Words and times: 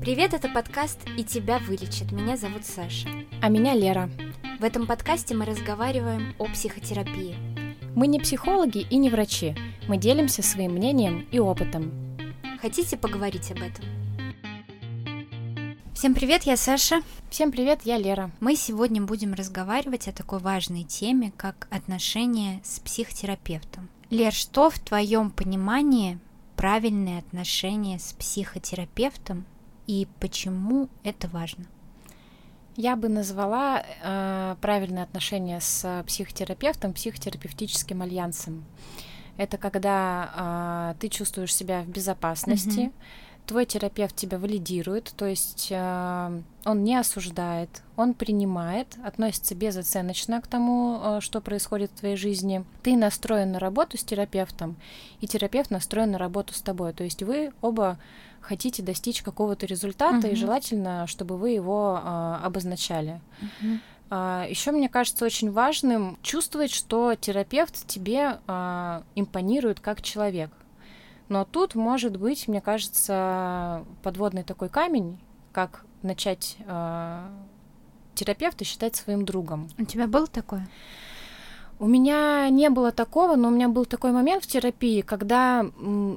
Привет, 0.00 0.32
это 0.32 0.48
подкаст 0.48 0.98
«И 1.18 1.22
тебя 1.22 1.58
вылечат». 1.58 2.10
Меня 2.10 2.38
зовут 2.38 2.64
Саша. 2.64 3.06
А 3.42 3.50
меня 3.50 3.74
Лера. 3.74 4.08
В 4.58 4.64
этом 4.64 4.86
подкасте 4.86 5.34
мы 5.34 5.44
разговариваем 5.44 6.34
о 6.38 6.46
психотерапии. 6.46 7.36
Мы 7.94 8.06
не 8.06 8.18
психологи 8.18 8.78
и 8.78 8.96
не 8.96 9.10
врачи. 9.10 9.54
Мы 9.88 9.98
делимся 9.98 10.42
своим 10.42 10.72
мнением 10.72 11.28
и 11.30 11.38
опытом. 11.38 11.92
Хотите 12.62 12.96
поговорить 12.96 13.50
об 13.50 13.58
этом? 13.58 13.84
Всем 15.92 16.14
привет, 16.14 16.44
я 16.44 16.56
Саша. 16.56 17.02
Всем 17.28 17.52
привет, 17.52 17.80
я 17.84 17.98
Лера. 17.98 18.30
Мы 18.40 18.56
сегодня 18.56 19.02
будем 19.02 19.34
разговаривать 19.34 20.08
о 20.08 20.12
такой 20.12 20.38
важной 20.38 20.84
теме, 20.84 21.30
как 21.36 21.68
отношения 21.70 22.62
с 22.64 22.80
психотерапевтом. 22.80 23.90
Лер, 24.08 24.32
что 24.32 24.70
в 24.70 24.78
твоем 24.78 25.30
понимании 25.30 26.18
правильные 26.56 27.18
отношения 27.18 27.98
с 27.98 28.14
психотерапевтом 28.14 29.44
и 29.90 30.06
почему 30.20 30.88
это 31.02 31.26
важно? 31.26 31.64
Я 32.76 32.94
бы 32.94 33.08
назвала 33.08 33.82
э, 33.82 34.54
правильные 34.60 35.02
отношения 35.02 35.60
с 35.60 36.04
психотерапевтом 36.06 36.92
психотерапевтическим 36.92 38.00
альянсом. 38.00 38.64
Это 39.36 39.58
когда 39.58 40.92
э, 40.94 41.00
ты 41.00 41.08
чувствуешь 41.08 41.52
себя 41.52 41.82
в 41.82 41.88
безопасности, 41.88 42.92
mm-hmm 42.92 42.92
твой 43.46 43.66
терапевт 43.66 44.14
тебя 44.14 44.38
валидирует, 44.38 45.12
то 45.16 45.26
есть 45.26 45.68
э, 45.70 46.42
он 46.64 46.84
не 46.84 46.96
осуждает, 46.96 47.82
он 47.96 48.14
принимает, 48.14 48.96
относится 49.04 49.54
безоценочно 49.54 50.40
к 50.40 50.46
тому, 50.46 51.00
э, 51.02 51.20
что 51.20 51.40
происходит 51.40 51.90
в 51.90 52.00
твоей 52.00 52.16
жизни. 52.16 52.64
Ты 52.82 52.96
настроен 52.96 53.52
на 53.52 53.58
работу 53.58 53.98
с 53.98 54.04
терапевтом, 54.04 54.76
и 55.20 55.26
терапевт 55.26 55.70
настроен 55.70 56.12
на 56.12 56.18
работу 56.18 56.54
с 56.54 56.60
тобой. 56.60 56.92
То 56.92 57.04
есть 57.04 57.22
вы 57.22 57.52
оба 57.60 57.98
хотите 58.40 58.82
достичь 58.82 59.22
какого-то 59.22 59.66
результата, 59.66 60.28
uh-huh. 60.28 60.32
и 60.32 60.36
желательно, 60.36 61.06
чтобы 61.06 61.36
вы 61.36 61.50
его 61.50 62.00
э, 62.02 62.36
обозначали. 62.42 63.20
Uh-huh. 63.40 63.78
Uh, 64.10 64.50
Еще 64.50 64.72
мне 64.72 64.88
кажется 64.88 65.24
очень 65.24 65.52
важным 65.52 66.18
чувствовать, 66.20 66.72
что 66.72 67.14
терапевт 67.14 67.86
тебе 67.86 68.40
uh, 68.48 69.04
импонирует 69.14 69.78
как 69.78 70.02
человек. 70.02 70.50
Но 71.30 71.44
тут 71.44 71.76
может 71.76 72.16
быть, 72.16 72.48
мне 72.48 72.60
кажется, 72.60 73.84
подводный 74.02 74.42
такой 74.42 74.68
камень, 74.68 75.20
как 75.52 75.84
начать 76.02 76.56
э, 76.66 77.28
терапевта 78.16 78.64
считать 78.64 78.96
своим 78.96 79.24
другом. 79.24 79.70
У 79.78 79.84
тебя 79.84 80.08
был 80.08 80.26
такое? 80.26 80.68
У 81.78 81.86
меня 81.86 82.48
не 82.50 82.68
было 82.68 82.90
такого, 82.90 83.36
но 83.36 83.46
у 83.46 83.52
меня 83.52 83.68
был 83.68 83.84
такой 83.84 84.10
момент 84.10 84.42
в 84.42 84.48
терапии, 84.48 85.02
когда, 85.02 85.64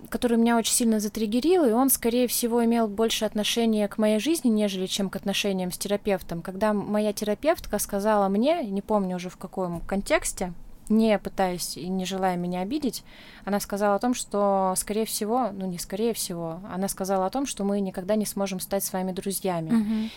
который 0.10 0.38
меня 0.38 0.58
очень 0.58 0.74
сильно 0.74 1.00
затриггерил, 1.00 1.64
и 1.64 1.72
он, 1.72 1.92
скорее 1.92 2.28
всего, 2.28 2.66
имел 2.66 2.88
больше 2.88 3.24
отношения 3.24 3.88
к 3.88 4.00
моей 4.00 4.18
жизни, 4.20 4.50
нежели 4.50 4.88
чем 4.88 5.12
к 5.12 5.16
отношениям 5.16 5.72
с 5.72 5.78
терапевтом. 5.78 6.42
Когда 6.42 6.74
моя 6.74 7.14
терапевтка 7.14 7.78
сказала 7.78 8.30
мне, 8.30 8.64
не 8.64 8.82
помню 8.82 9.18
уже 9.18 9.30
в 9.30 9.38
каком 9.38 9.80
контексте, 9.82 10.54
не 10.90 11.18
пытаясь 11.20 11.78
и 11.78 11.88
не 11.88 12.06
желая 12.06 12.36
меня 12.36 12.62
обидеть, 12.62 13.04
она 13.46 13.60
сказала 13.60 13.96
о 13.96 14.00
том, 14.00 14.14
что, 14.14 14.74
скорее 14.78 15.06
всего, 15.06 15.50
ну 15.52 15.66
не 15.66 15.78
скорее 15.78 16.14
всего, 16.14 16.60
она 16.72 16.88
сказала 16.88 17.26
о 17.26 17.30
том, 17.30 17.46
что 17.46 17.64
мы 17.64 17.80
никогда 17.80 18.16
не 18.16 18.26
сможем 18.26 18.60
стать 18.60 18.84
с 18.84 18.94
вами 18.94 19.12
друзьями. 19.12 19.72
Mm-hmm. 19.72 20.10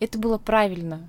Это 0.00 0.18
было 0.18 0.38
правильно. 0.38 1.08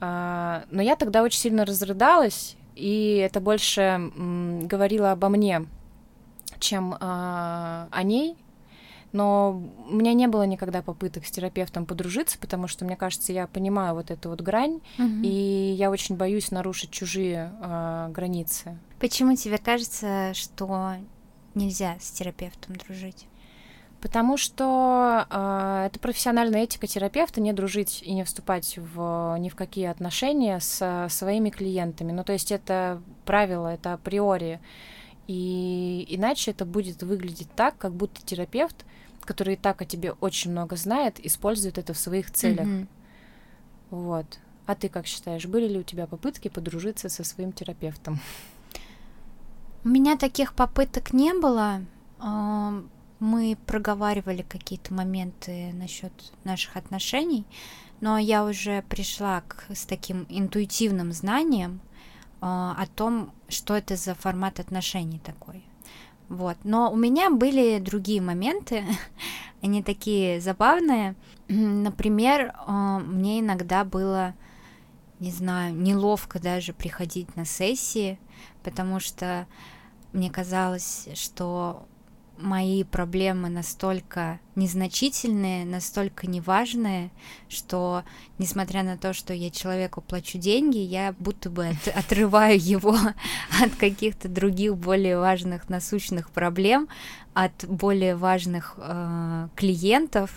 А, 0.00 0.64
но 0.70 0.82
я 0.82 0.96
тогда 0.96 1.22
очень 1.22 1.38
сильно 1.38 1.64
разрыдалась, 1.64 2.56
и 2.74 3.16
это 3.16 3.40
больше 3.40 3.80
м, 3.82 4.66
говорило 4.66 5.12
обо 5.12 5.28
мне, 5.28 5.66
чем 6.58 6.96
а, 6.98 7.88
о 7.90 8.02
ней, 8.02 8.36
но 9.12 9.62
у 9.88 9.94
меня 9.94 10.12
не 10.14 10.28
было 10.28 10.44
никогда 10.44 10.82
попыток 10.82 11.26
с 11.26 11.30
терапевтом 11.30 11.86
подружиться, 11.86 12.38
потому 12.38 12.68
что, 12.68 12.84
мне 12.84 12.96
кажется, 12.96 13.32
я 13.32 13.46
понимаю 13.46 13.94
вот 13.94 14.10
эту 14.10 14.30
вот 14.30 14.40
грань, 14.40 14.80
угу. 14.98 15.08
и 15.22 15.74
я 15.76 15.90
очень 15.90 16.16
боюсь 16.16 16.50
нарушить 16.50 16.90
чужие 16.90 17.52
э, 17.60 18.08
границы. 18.10 18.78
Почему 19.00 19.34
тебе 19.34 19.58
кажется, 19.58 20.32
что 20.34 20.94
нельзя 21.54 21.96
с 22.00 22.10
терапевтом 22.10 22.76
дружить? 22.76 23.26
Потому 24.00 24.38
что 24.38 25.26
э, 25.28 25.86
это 25.88 25.98
профессиональная 26.00 26.62
этика 26.62 26.86
терапевта 26.86 27.40
не 27.40 27.52
дружить 27.52 28.02
и 28.02 28.14
не 28.14 28.24
вступать 28.24 28.78
в 28.78 29.36
ни 29.38 29.48
в 29.50 29.56
какие 29.56 29.86
отношения 29.86 30.58
с 30.58 30.78
э, 30.80 31.08
своими 31.10 31.50
клиентами. 31.50 32.12
Ну, 32.12 32.24
то 32.24 32.32
есть 32.32 32.50
это 32.50 33.02
правило, 33.26 33.68
это 33.68 33.92
априори. 33.92 34.60
И 35.26 36.06
иначе 36.08 36.52
это 36.52 36.64
будет 36.64 37.02
выглядеть 37.02 37.52
так, 37.54 37.76
как 37.76 37.92
будто 37.92 38.24
терапевт 38.24 38.86
который 39.24 39.54
и 39.54 39.56
так 39.56 39.82
о 39.82 39.84
тебе 39.84 40.12
очень 40.12 40.50
много 40.50 40.76
знает, 40.76 41.24
использует 41.24 41.78
это 41.78 41.94
в 41.94 41.98
своих 41.98 42.30
целях. 42.30 42.66
Mm-hmm. 42.66 42.86
Вот. 43.90 44.38
А 44.66 44.74
ты 44.74 44.88
как 44.88 45.06
считаешь, 45.06 45.46
были 45.46 45.66
ли 45.66 45.78
у 45.78 45.82
тебя 45.82 46.06
попытки 46.06 46.48
подружиться 46.48 47.08
со 47.08 47.24
своим 47.24 47.52
терапевтом? 47.52 48.20
У 49.82 49.88
меня 49.88 50.16
таких 50.16 50.54
попыток 50.54 51.12
не 51.12 51.32
было. 51.32 51.80
Мы 53.18 53.56
проговаривали 53.66 54.42
какие-то 54.42 54.94
моменты 54.94 55.72
насчет 55.72 56.12
наших 56.44 56.76
отношений, 56.76 57.44
но 58.00 58.16
я 58.18 58.44
уже 58.44 58.82
пришла 58.82 59.40
к, 59.42 59.66
с 59.74 59.84
таким 59.86 60.26
интуитивным 60.28 61.12
знанием 61.12 61.80
о 62.40 62.86
том, 62.94 63.32
что 63.48 63.74
это 63.74 63.96
за 63.96 64.14
формат 64.14 64.60
отношений 64.60 65.18
такой. 65.18 65.64
Вот. 66.30 66.56
Но 66.62 66.92
у 66.92 66.96
меня 66.96 67.28
были 67.28 67.80
другие 67.80 68.22
моменты, 68.22 68.84
они 69.62 69.82
такие 69.82 70.40
забавные. 70.40 71.16
Например, 71.48 72.54
а, 72.66 73.00
мне 73.00 73.40
иногда 73.40 73.84
было, 73.84 74.34
не 75.18 75.32
знаю, 75.32 75.74
неловко 75.74 76.40
даже 76.40 76.72
приходить 76.72 77.34
на 77.34 77.44
сессии, 77.44 78.20
потому 78.62 79.00
что 79.00 79.48
мне 80.12 80.30
казалось, 80.30 81.08
что 81.14 81.88
мои 82.40 82.84
проблемы 82.84 83.48
настолько 83.48 84.40
незначительные, 84.54 85.64
настолько 85.64 86.26
неважные, 86.26 87.10
что, 87.48 88.04
несмотря 88.38 88.82
на 88.82 88.96
то, 88.96 89.12
что 89.12 89.32
я 89.32 89.50
человеку 89.50 90.00
плачу 90.00 90.38
деньги, 90.38 90.78
я 90.78 91.14
будто 91.18 91.50
бы 91.50 91.68
от, 91.68 91.88
отрываю 91.94 92.58
его 92.58 92.96
от 93.62 93.74
каких-то 93.76 94.28
других 94.28 94.76
более 94.76 95.18
важных 95.18 95.68
насущных 95.68 96.30
проблем, 96.30 96.88
от 97.34 97.64
более 97.66 98.16
важных 98.16 98.74
э, 98.76 99.48
клиентов, 99.56 100.30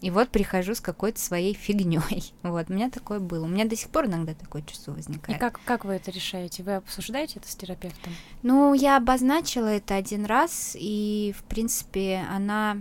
и 0.00 0.10
вот 0.10 0.28
прихожу 0.30 0.74
с 0.74 0.80
какой-то 0.80 1.20
своей 1.20 1.54
фигней. 1.54 2.32
Вот, 2.42 2.70
у 2.70 2.72
меня 2.72 2.90
такое 2.90 3.18
было. 3.18 3.44
У 3.44 3.48
меня 3.48 3.64
до 3.64 3.76
сих 3.76 3.88
пор 3.88 4.06
иногда 4.06 4.34
такое 4.34 4.62
чувство 4.62 4.92
возникает. 4.92 5.38
И 5.38 5.40
как, 5.40 5.60
как 5.64 5.84
вы 5.84 5.94
это 5.94 6.10
решаете? 6.10 6.62
Вы 6.62 6.76
обсуждаете 6.76 7.38
это 7.38 7.48
с 7.48 7.56
терапевтом? 7.56 8.12
Ну, 8.42 8.72
я 8.74 8.96
обозначила 8.96 9.66
это 9.66 9.94
один 9.96 10.24
раз, 10.24 10.76
и, 10.78 11.34
в 11.36 11.42
принципе, 11.44 12.24
она 12.30 12.78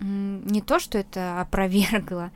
не 0.00 0.60
то, 0.60 0.78
что 0.78 0.98
это 0.98 1.40
опровергла, 1.40 2.30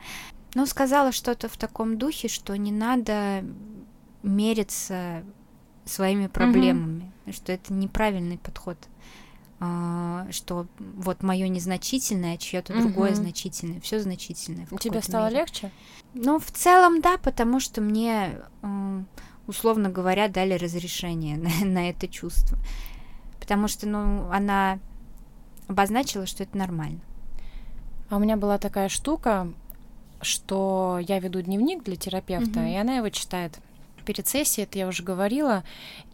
но 0.55 0.65
сказала 0.65 1.11
что-то 1.11 1.49
в 1.49 1.57
таком 1.57 1.97
духе, 1.97 2.27
что 2.27 2.55
не 2.57 2.71
надо 2.71 3.43
мериться 4.23 5.23
своими 5.85 6.27
проблемами, 6.27 7.11
угу. 7.25 7.33
что 7.33 7.51
это 7.51 7.73
неправильный 7.73 8.37
подход. 8.37 8.77
А, 9.59 10.27
что 10.31 10.67
вот 10.77 11.23
мое 11.23 11.47
незначительное, 11.47 12.35
а 12.35 12.37
чье-то 12.37 12.73
угу. 12.73 12.83
другое 12.83 13.15
значительное, 13.15 13.79
все 13.81 13.99
значительное. 13.99 14.67
У 14.69 14.77
тебя 14.77 15.01
стало 15.01 15.25
мере. 15.25 15.39
легче? 15.39 15.71
Ну, 16.13 16.39
в 16.39 16.51
целом, 16.51 17.01
да, 17.01 17.17
потому 17.17 17.59
что 17.59 17.81
мне, 17.81 18.39
условно 19.47 19.89
говоря, 19.89 20.27
дали 20.27 20.53
разрешение 20.53 21.37
на, 21.61 21.65
на 21.65 21.89
это 21.89 22.07
чувство. 22.07 22.57
Потому 23.39 23.67
что, 23.67 23.87
ну, 23.87 24.29
она 24.31 24.79
обозначила, 25.67 26.27
что 26.27 26.43
это 26.43 26.55
нормально. 26.55 26.99
А 28.09 28.17
у 28.17 28.19
меня 28.19 28.37
была 28.37 28.59
такая 28.59 28.89
штука, 28.89 29.51
что 30.21 30.99
я 31.07 31.19
веду 31.19 31.41
дневник 31.41 31.83
для 31.83 31.95
терапевта, 31.95 32.59
угу. 32.59 32.67
и 32.67 32.75
она 32.75 32.97
его 32.97 33.09
читает 33.09 33.59
перед 34.05 34.27
сессией, 34.27 34.65
это 34.65 34.77
я 34.77 34.87
уже 34.87 35.03
говорила, 35.03 35.63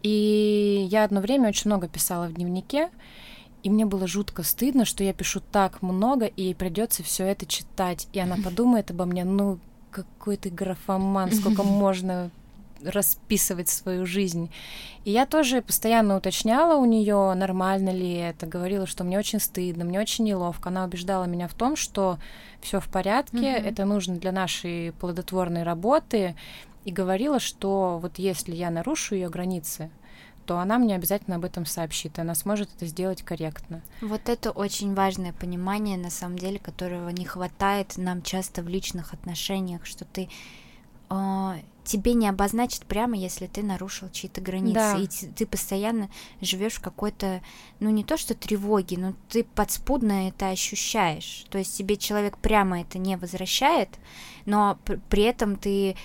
и 0.02 0.86
я 0.90 1.04
одно 1.04 1.20
время 1.20 1.50
очень 1.50 1.70
много 1.70 1.88
писала 1.88 2.26
в 2.26 2.34
дневнике, 2.34 2.90
и 3.64 3.70
мне 3.70 3.86
было 3.86 4.06
жутко 4.06 4.42
стыдно, 4.42 4.84
что 4.84 5.02
я 5.02 5.14
пишу 5.14 5.40
так 5.40 5.80
много, 5.80 6.26
и 6.26 6.42
ей 6.42 6.54
придется 6.54 7.02
все 7.02 7.24
это 7.24 7.46
читать. 7.46 8.06
И 8.12 8.20
она 8.20 8.36
подумает 8.36 8.90
обо 8.90 9.06
мне, 9.06 9.24
ну, 9.24 9.58
какой 9.90 10.36
ты 10.36 10.50
графоман, 10.50 11.32
сколько 11.32 11.62
можно 11.62 12.30
расписывать 12.82 13.70
свою 13.70 14.04
жизнь. 14.04 14.50
И 15.04 15.10
я 15.10 15.24
тоже 15.24 15.62
постоянно 15.62 16.18
уточняла 16.18 16.76
у 16.76 16.84
нее, 16.84 17.32
нормально 17.34 17.88
ли 17.88 18.12
это, 18.12 18.44
говорила, 18.46 18.86
что 18.86 19.02
мне 19.02 19.18
очень 19.18 19.40
стыдно, 19.40 19.86
мне 19.86 19.98
очень 19.98 20.24
неловко. 20.24 20.68
Она 20.68 20.84
убеждала 20.84 21.24
меня 21.24 21.48
в 21.48 21.54
том, 21.54 21.74
что 21.74 22.18
все 22.60 22.80
в 22.80 22.88
порядке, 22.88 23.38
mm-hmm. 23.38 23.68
это 23.68 23.86
нужно 23.86 24.16
для 24.16 24.32
нашей 24.32 24.92
плодотворной 25.00 25.62
работы, 25.62 26.34
и 26.84 26.92
говорила, 26.92 27.40
что 27.40 27.98
вот 28.00 28.18
если 28.18 28.54
я 28.54 28.68
нарушу 28.68 29.14
ее 29.14 29.30
границы, 29.30 29.90
то 30.44 30.58
она 30.58 30.78
мне 30.78 30.94
обязательно 30.94 31.36
об 31.36 31.44
этом 31.44 31.66
сообщит, 31.66 32.18
и 32.18 32.20
она 32.20 32.34
сможет 32.34 32.68
это 32.76 32.86
сделать 32.86 33.22
корректно. 33.22 33.82
Вот 34.00 34.28
это 34.28 34.50
очень 34.50 34.94
важное 34.94 35.32
понимание, 35.32 35.96
на 35.96 36.10
самом 36.10 36.38
деле, 36.38 36.58
которого 36.58 37.08
не 37.10 37.24
хватает 37.24 37.96
нам 37.96 38.22
часто 38.22 38.62
в 38.62 38.68
личных 38.68 39.14
отношениях, 39.14 39.86
что 39.86 40.04
ты 40.04 40.28
э, 41.10 41.52
тебе 41.84 42.14
не 42.14 42.28
обозначит 42.28 42.86
прямо, 42.86 43.16
если 43.16 43.46
ты 43.46 43.62
нарушил 43.62 44.08
чьи-то 44.10 44.40
границы, 44.40 44.74
да. 44.74 44.98
и 44.98 45.06
ты 45.06 45.46
постоянно 45.46 46.08
живешь 46.40 46.74
в 46.74 46.80
какой-то, 46.80 47.42
ну 47.80 47.90
не 47.90 48.04
то 48.04 48.16
что 48.16 48.34
тревоге, 48.34 48.98
но 48.98 49.14
ты 49.28 49.44
подспудно 49.44 50.28
это 50.28 50.48
ощущаешь, 50.48 51.44
то 51.50 51.58
есть 51.58 51.76
тебе 51.76 51.96
человек 51.96 52.38
прямо 52.38 52.80
это 52.80 52.98
не 52.98 53.16
возвращает, 53.16 53.90
но 54.46 54.78
при 55.08 55.22
этом 55.22 55.56
ты 55.56 55.96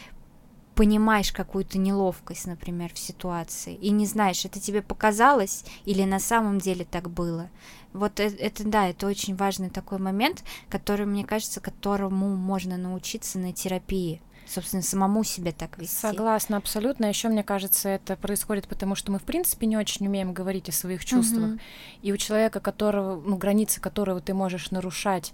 понимаешь 0.79 1.33
какую-то 1.33 1.77
неловкость, 1.77 2.47
например, 2.47 2.93
в 2.93 2.97
ситуации, 2.97 3.75
и 3.75 3.89
не 3.89 4.05
знаешь, 4.05 4.45
это 4.45 4.61
тебе 4.61 4.81
показалось 4.81 5.65
или 5.83 6.05
на 6.05 6.19
самом 6.19 6.59
деле 6.59 6.85
так 6.85 7.09
было. 7.09 7.49
Вот 7.91 8.21
это, 8.21 8.37
это 8.37 8.63
да, 8.63 8.87
это 8.87 9.05
очень 9.05 9.35
важный 9.35 9.69
такой 9.69 9.97
момент, 9.97 10.41
который, 10.69 11.05
мне 11.05 11.25
кажется, 11.25 11.59
которому 11.59 12.33
можно 12.33 12.77
научиться 12.77 13.39
на 13.39 13.51
терапии 13.51 14.21
собственно, 14.47 14.81
самому 14.81 15.25
себе 15.25 15.51
так 15.51 15.77
вести. 15.77 15.97
Согласна, 15.97 16.55
абсолютно. 16.55 17.07
Еще, 17.07 17.27
мне 17.27 17.43
кажется, 17.43 17.89
это 17.89 18.15
происходит 18.15 18.67
потому, 18.69 18.95
что 18.95 19.11
мы, 19.11 19.19
в 19.19 19.23
принципе, 19.23 19.67
не 19.67 19.75
очень 19.75 20.07
умеем 20.07 20.33
говорить 20.33 20.69
о 20.69 20.71
своих 20.71 21.03
чувствах. 21.03 21.51
Угу. 21.51 21.59
И 22.03 22.13
у 22.13 22.17
человека, 22.17 22.61
которого, 22.61 23.21
ну, 23.21 23.35
границы 23.35 23.81
которого 23.81 24.21
ты 24.21 24.33
можешь 24.33 24.71
нарушать 24.71 25.33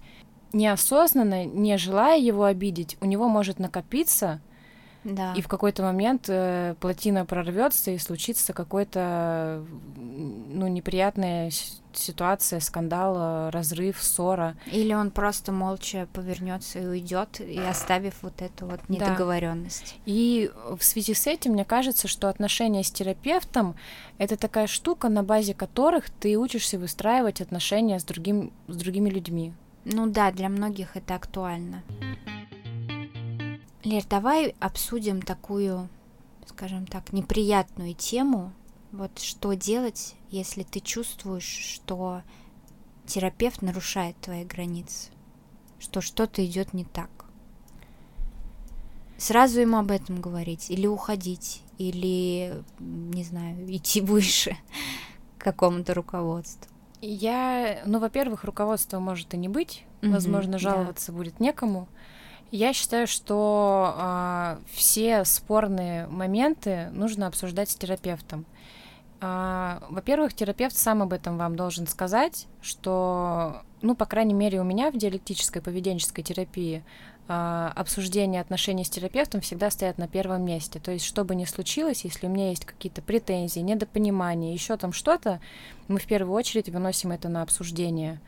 неосознанно, 0.52 1.46
не 1.46 1.78
желая 1.78 2.18
его 2.18 2.44
обидеть, 2.44 2.98
у 3.00 3.06
него 3.06 3.28
может 3.28 3.58
накопиться 3.60 4.42
да. 5.06 5.34
И 5.34 5.40
в 5.40 5.48
какой-то 5.48 5.82
момент 5.82 6.26
э, 6.28 6.74
плотина 6.80 7.24
прорвется 7.24 7.92
и 7.92 7.98
случится 7.98 8.52
какой-то 8.52 9.64
ну, 9.96 10.66
неприятная 10.66 11.50
ситуация, 11.92 12.58
скандал, 12.60 13.50
разрыв, 13.50 14.02
ссора. 14.02 14.56
Или 14.66 14.92
он 14.92 15.12
просто 15.12 15.52
молча 15.52 16.08
повернется 16.12 16.80
и 16.80 16.86
уйдет, 16.86 17.40
и 17.40 17.58
оставив 17.58 18.14
вот 18.22 18.42
эту 18.42 18.66
вот 18.66 18.80
недоговоренность. 18.88 19.94
Да. 19.94 20.02
И 20.06 20.50
в 20.76 20.82
связи 20.82 21.14
с 21.14 21.26
этим 21.26 21.52
мне 21.52 21.64
кажется, 21.64 22.08
что 22.08 22.28
отношения 22.28 22.82
с 22.82 22.90
терапевтом 22.90 23.76
это 24.18 24.36
такая 24.36 24.66
штука, 24.66 25.08
на 25.08 25.22
базе 25.22 25.54
которых 25.54 26.10
ты 26.10 26.36
учишься 26.36 26.78
выстраивать 26.78 27.40
отношения 27.40 28.00
с, 28.00 28.04
другим, 28.04 28.52
с 28.66 28.76
другими 28.76 29.08
людьми. 29.08 29.52
Ну 29.84 30.08
да, 30.08 30.32
для 30.32 30.48
многих 30.48 30.96
это 30.96 31.14
актуально. 31.14 31.84
Лер, 33.86 34.02
давай 34.04 34.56
обсудим 34.58 35.22
такую, 35.22 35.88
скажем 36.44 36.88
так, 36.88 37.12
неприятную 37.12 37.94
тему. 37.94 38.52
Вот 38.90 39.20
что 39.20 39.52
делать, 39.52 40.16
если 40.28 40.64
ты 40.64 40.80
чувствуешь, 40.80 41.44
что 41.44 42.22
терапевт 43.06 43.62
нарушает 43.62 44.16
твои 44.20 44.44
границы, 44.44 45.12
что 45.78 46.00
что-то 46.00 46.44
идет 46.44 46.74
не 46.74 46.84
так. 46.84 47.10
Сразу 49.18 49.60
ему 49.60 49.76
об 49.78 49.92
этом 49.92 50.20
говорить, 50.20 50.68
или 50.68 50.88
уходить, 50.88 51.62
или, 51.78 52.60
не 52.80 53.22
знаю, 53.22 53.72
идти 53.72 54.00
выше 54.00 54.56
к 55.38 55.44
какому-то 55.44 55.94
руководству. 55.94 56.68
Я, 57.00 57.82
ну, 57.86 58.00
во-первых, 58.00 58.42
руководство 58.42 58.98
может 58.98 59.32
и 59.34 59.36
не 59.36 59.48
быть, 59.48 59.84
mm-hmm, 60.00 60.10
возможно, 60.10 60.58
жаловаться 60.58 61.12
да. 61.12 61.18
будет 61.18 61.38
некому. 61.38 61.86
Я 62.52 62.72
считаю, 62.72 63.06
что 63.08 63.94
э, 63.96 64.56
все 64.72 65.24
спорные 65.24 66.06
моменты 66.06 66.90
нужно 66.92 67.26
обсуждать 67.26 67.70
с 67.70 67.74
терапевтом. 67.74 68.46
Э, 69.20 69.80
во-первых, 69.90 70.32
терапевт 70.32 70.76
сам 70.76 71.02
об 71.02 71.12
этом 71.12 71.38
вам 71.38 71.56
должен 71.56 71.88
сказать, 71.88 72.46
что, 72.62 73.62
ну, 73.82 73.96
по 73.96 74.06
крайней 74.06 74.34
мере, 74.34 74.60
у 74.60 74.64
меня 74.64 74.92
в 74.92 74.96
диалектической 74.96 75.60
поведенческой 75.60 76.22
терапии 76.22 76.84
э, 77.26 77.70
обсуждение 77.74 78.40
отношений 78.40 78.84
с 78.84 78.90
терапевтом 78.90 79.40
всегда 79.40 79.68
стоят 79.68 79.98
на 79.98 80.06
первом 80.06 80.44
месте. 80.44 80.78
То 80.78 80.92
есть, 80.92 81.04
что 81.04 81.24
бы 81.24 81.34
ни 81.34 81.46
случилось, 81.46 82.04
если 82.04 82.28
у 82.28 82.30
меня 82.30 82.50
есть 82.50 82.64
какие-то 82.64 83.02
претензии, 83.02 83.58
недопонимания, 83.58 84.52
еще 84.52 84.76
там 84.76 84.92
что-то, 84.92 85.40
мы 85.88 85.98
в 85.98 86.06
первую 86.06 86.36
очередь 86.36 86.68
выносим 86.68 87.10
это 87.10 87.28
на 87.28 87.42
обсуждение. 87.42 88.20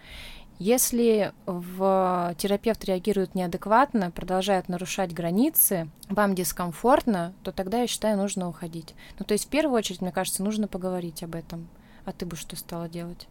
Если 0.59 1.33
в 1.47 2.35
терапевт 2.37 2.85
реагирует 2.85 3.37
неадекватно, 3.37 4.11
продолжает 4.11 4.69
нарушать 4.69 5.13
границы, 5.13 5.89
вам 6.09 6.35
дискомфортно, 6.35 7.33
то 7.45 7.53
тогда, 7.53 7.83
я 7.83 7.87
считаю, 7.87 8.17
нужно 8.17 8.49
уходить. 8.49 8.95
Ну, 9.21 9.25
то 9.25 9.33
есть, 9.33 9.47
в 9.47 9.49
первую 9.49 9.77
очередь, 9.77 10.01
мне 10.01 10.11
кажется, 10.11 10.43
нужно 10.43 10.67
поговорить 10.67 11.23
об 11.23 11.37
этом. 11.37 11.69
А 12.05 12.13
ты 12.13 12.27
бы 12.27 12.35
что 12.35 12.57
стала 12.57 12.89
делать? 12.89 13.29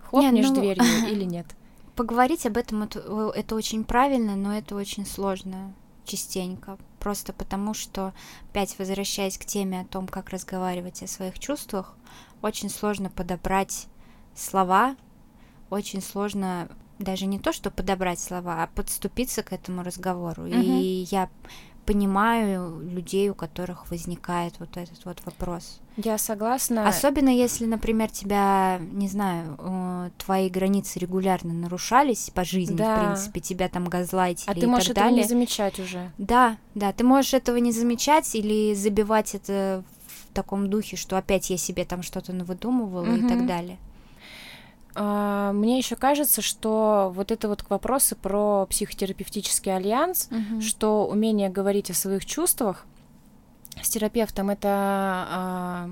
Хлопнешь 0.00 0.46
нет, 0.46 0.56
ну, 0.56 0.60
дверью 0.60 0.84
или 1.10 1.24
нет? 1.24 1.46
Поговорить 1.94 2.46
об 2.46 2.56
этом 2.56 2.84
это, 2.84 3.32
это 3.34 3.54
очень 3.54 3.84
правильно, 3.84 4.34
но 4.34 4.56
это 4.56 4.76
очень 4.76 5.04
сложно 5.04 5.74
частенько. 6.04 6.78
Просто 7.00 7.34
потому, 7.34 7.74
что, 7.74 8.14
опять 8.50 8.78
возвращаясь 8.78 9.36
к 9.36 9.44
теме 9.44 9.80
о 9.82 9.84
том, 9.84 10.08
как 10.08 10.30
разговаривать 10.30 11.02
о 11.02 11.06
своих 11.06 11.38
чувствах, 11.38 11.94
очень 12.40 12.70
сложно 12.70 13.10
подобрать 13.10 13.88
слова, 14.34 14.96
очень 15.70 16.02
сложно 16.02 16.68
даже 16.98 17.26
не 17.26 17.38
то, 17.38 17.52
что 17.52 17.70
подобрать 17.70 18.18
слова, 18.18 18.62
а 18.62 18.66
подступиться 18.66 19.42
к 19.42 19.52
этому 19.52 19.82
разговору. 19.82 20.44
Угу. 20.44 20.54
И 20.54 21.06
я 21.10 21.28
понимаю 21.88 22.80
людей, 22.80 23.30
у 23.30 23.34
которых 23.34 23.90
возникает 23.90 24.52
вот 24.58 24.76
этот 24.76 25.02
вот 25.06 25.22
вопрос. 25.24 25.80
Я 25.96 26.18
согласна. 26.18 26.86
Особенно 26.86 27.30
если, 27.30 27.64
например, 27.64 28.10
тебя, 28.10 28.78
не 28.92 29.08
знаю, 29.08 29.56
э, 29.58 30.10
твои 30.18 30.50
границы 30.50 30.98
регулярно 30.98 31.54
нарушались 31.54 32.30
по 32.34 32.44
жизни, 32.44 32.76
да. 32.76 32.94
в 32.94 33.04
принципе, 33.06 33.40
тебя 33.40 33.70
там 33.70 33.86
газлайтили 33.86 34.50
А 34.50 34.54
ты 34.54 34.66
можешь 34.66 34.90
этого 34.90 35.06
далее. 35.06 35.22
не 35.22 35.28
замечать 35.28 35.80
уже. 35.80 36.12
Да, 36.18 36.58
да, 36.74 36.92
ты 36.92 37.04
можешь 37.04 37.32
этого 37.32 37.56
не 37.56 37.72
замечать 37.72 38.34
или 38.34 38.74
забивать 38.74 39.34
это 39.34 39.82
в 40.06 40.34
таком 40.34 40.68
духе, 40.68 40.98
что 40.98 41.16
опять 41.16 41.48
я 41.48 41.56
себе 41.56 41.86
там 41.86 42.02
что-то 42.02 42.34
навыдумывала 42.34 43.08
угу. 43.08 43.16
и 43.16 43.28
так 43.28 43.46
далее. 43.46 43.78
А, 45.00 45.52
мне 45.52 45.78
еще 45.78 45.94
кажется, 45.94 46.42
что 46.42 47.12
вот 47.14 47.30
это 47.30 47.48
вот 47.48 47.64
вопросы 47.68 48.16
про 48.16 48.66
психотерапевтический 48.66 49.74
альянс, 49.74 50.28
угу. 50.30 50.60
что 50.60 51.06
умение 51.06 51.50
говорить 51.50 51.88
о 51.90 51.94
своих 51.94 52.26
чувствах 52.26 52.84
с 53.80 53.88
терапевтом 53.88 54.50
это 54.50 54.68
а, 54.68 55.90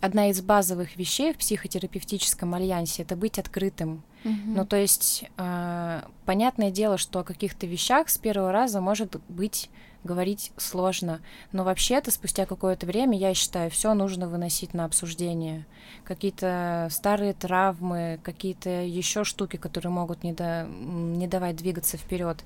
одна 0.00 0.30
из 0.30 0.40
базовых 0.42 0.96
вещей 0.96 1.32
в 1.32 1.38
психотерапевтическом 1.38 2.54
альянсе 2.54 3.02
это 3.02 3.16
быть 3.16 3.40
открытым. 3.40 4.04
Угу. 4.24 4.34
Ну, 4.46 4.64
то 4.64 4.76
есть, 4.76 5.24
э, 5.36 6.02
понятное 6.30 6.70
дело, 6.70 6.96
что 6.96 7.18
о 7.18 7.24
каких-то 7.24 7.66
вещах 7.66 8.08
с 8.08 8.16
первого 8.16 8.52
раза 8.52 8.80
может 8.80 9.20
быть 9.28 9.68
говорить 10.04 10.52
сложно. 10.58 11.20
Но 11.50 11.64
вообще-то 11.64 12.12
спустя 12.12 12.46
какое-то 12.46 12.86
время, 12.86 13.18
я 13.18 13.34
считаю, 13.34 13.68
все 13.68 13.94
нужно 13.94 14.28
выносить 14.28 14.72
на 14.72 14.84
обсуждение. 14.84 15.66
Какие-то 16.04 16.86
старые 16.92 17.32
травмы, 17.32 18.20
какие-то 18.22 18.70
еще 18.70 19.24
штуки, 19.24 19.56
которые 19.56 19.90
могут 19.90 20.22
не, 20.22 20.32
до, 20.32 20.68
не 20.68 21.26
давать 21.26 21.56
двигаться 21.56 21.96
вперед. 21.96 22.44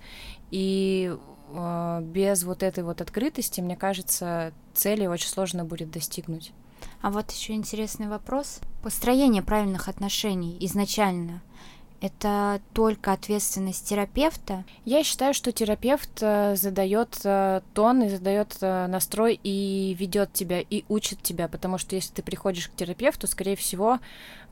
И 0.51 1.15
э, 1.51 2.01
без 2.03 2.43
вот 2.43 2.63
этой 2.63 2.85
вот 2.85 3.03
открытости, 3.03 3.61
мне 3.61 3.77
кажется, 3.77 4.55
цели 4.73 5.05
очень 5.05 5.29
сложно 5.29 5.67
будет 5.67 5.91
достигнуть. 5.91 6.53
А 7.03 7.11
вот 7.11 7.31
еще 7.33 7.53
интересный 7.53 8.09
вопрос. 8.09 8.61
Построение 8.83 9.43
правильных 9.43 9.89
отношений 9.89 10.57
изначально– 10.61 11.43
это 12.05 12.61
только 12.75 13.13
ответственность 13.13 13.89
терапевта? 13.89 14.65
Я 14.85 15.03
считаю, 15.03 15.33
что 15.33 15.53
терапевт 15.53 16.11
э, 16.21 16.55
задает 16.55 17.19
э, 17.25 17.63
тон 17.73 18.03
и 18.03 18.11
задает 18.11 18.59
э, 18.61 18.87
настрой 18.89 19.41
и 19.43 19.97
ведет 19.99 20.31
тебя 20.35 20.61
и 20.61 20.85
учит 20.91 21.23
тебя, 21.23 21.49
потому 21.49 21.79
что 21.79 21.97
если 21.97 22.13
ты 22.13 22.23
приходишь 22.23 22.69
к 22.69 22.75
терапевту, 22.75 23.27
скорее 23.27 23.57
всего, 23.57 24.01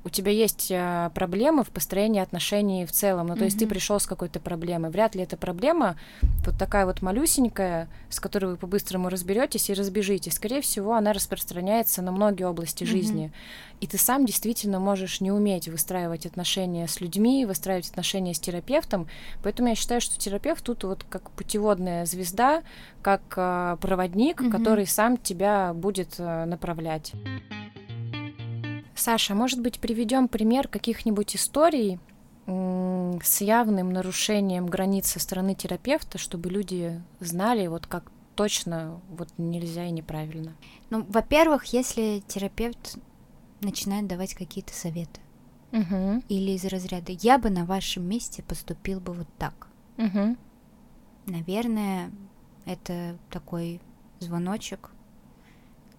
у 0.04 0.08
тебя 0.08 0.32
есть 0.32 0.70
э, 0.70 1.10
проблемы 1.14 1.62
в 1.62 1.70
построении 1.70 2.20
отношений 2.20 2.86
в 2.86 2.92
целом. 2.92 3.28
Ну, 3.28 3.34
то 3.34 3.40
mm-hmm. 3.40 3.44
есть 3.44 3.58
ты 3.58 3.66
пришел 3.66 4.00
с 4.00 4.06
какой-то 4.06 4.40
проблемой. 4.40 4.90
Вряд 4.90 5.14
ли 5.14 5.22
эта 5.22 5.36
проблема 5.36 5.96
вот 6.44 6.58
такая 6.58 6.86
вот 6.86 7.02
малюсенькая, 7.02 7.88
с 8.08 8.18
которой 8.18 8.52
вы 8.52 8.56
по-быстрому 8.56 9.08
разберетесь 9.08 9.70
и 9.70 9.74
разбежитесь. 9.74 10.34
Скорее 10.34 10.60
всего, 10.60 10.94
она 10.94 11.12
распространяется 11.12 12.02
на 12.02 12.10
многие 12.10 12.48
области 12.48 12.82
mm-hmm. 12.82 12.86
жизни. 12.86 13.32
И 13.80 13.86
ты 13.86 13.98
сам 13.98 14.26
действительно 14.26 14.80
можешь 14.80 15.20
не 15.20 15.30
уметь 15.30 15.68
выстраивать 15.68 16.26
отношения 16.26 16.88
с 16.88 17.00
людьми, 17.00 17.46
выстраивать 17.46 17.90
отношения 17.90 18.34
с 18.34 18.40
терапевтом. 18.40 19.08
Поэтому 19.42 19.68
я 19.68 19.74
считаю, 19.74 20.00
что 20.00 20.18
терапевт 20.18 20.64
тут 20.64 20.84
вот 20.84 21.04
как 21.08 21.30
путеводная 21.30 22.06
звезда, 22.06 22.62
как 23.02 23.22
э, 23.36 23.76
проводник, 23.80 24.40
mm-hmm. 24.40 24.50
который 24.50 24.86
сам 24.86 25.16
тебя 25.16 25.72
будет 25.74 26.14
э, 26.18 26.44
направлять. 26.44 27.12
Саша, 29.02 29.34
может 29.34 29.60
быть, 29.60 29.80
приведем 29.80 30.28
пример 30.28 30.68
каких-нибудь 30.68 31.34
историй 31.34 31.98
с 32.46 33.40
явным 33.40 33.92
нарушением 33.92 34.66
границ 34.66 35.08
со 35.08 35.18
стороны 35.18 35.56
терапевта, 35.56 36.18
чтобы 36.18 36.50
люди 36.50 37.02
знали, 37.18 37.66
вот 37.66 37.88
как 37.88 38.12
точно 38.36 39.00
вот 39.10 39.28
нельзя 39.38 39.86
и 39.86 39.90
неправильно. 39.90 40.54
Ну, 40.90 41.04
во-первых, 41.08 41.64
если 41.72 42.22
терапевт 42.28 42.96
начинает 43.60 44.06
давать 44.06 44.34
какие-то 44.34 44.72
советы, 44.72 45.20
Угу. 45.72 46.22
или 46.28 46.52
из 46.52 46.64
разряда 46.64 47.10
«я 47.10 47.38
бы 47.38 47.50
на 47.50 47.64
вашем 47.64 48.04
месте 48.08 48.44
поступил 48.44 49.00
бы 49.00 49.14
вот 49.14 49.26
так», 49.36 49.66
Угу. 49.98 50.36
наверное, 51.26 52.12
это 52.66 53.16
такой 53.30 53.80
звоночек. 54.20 54.90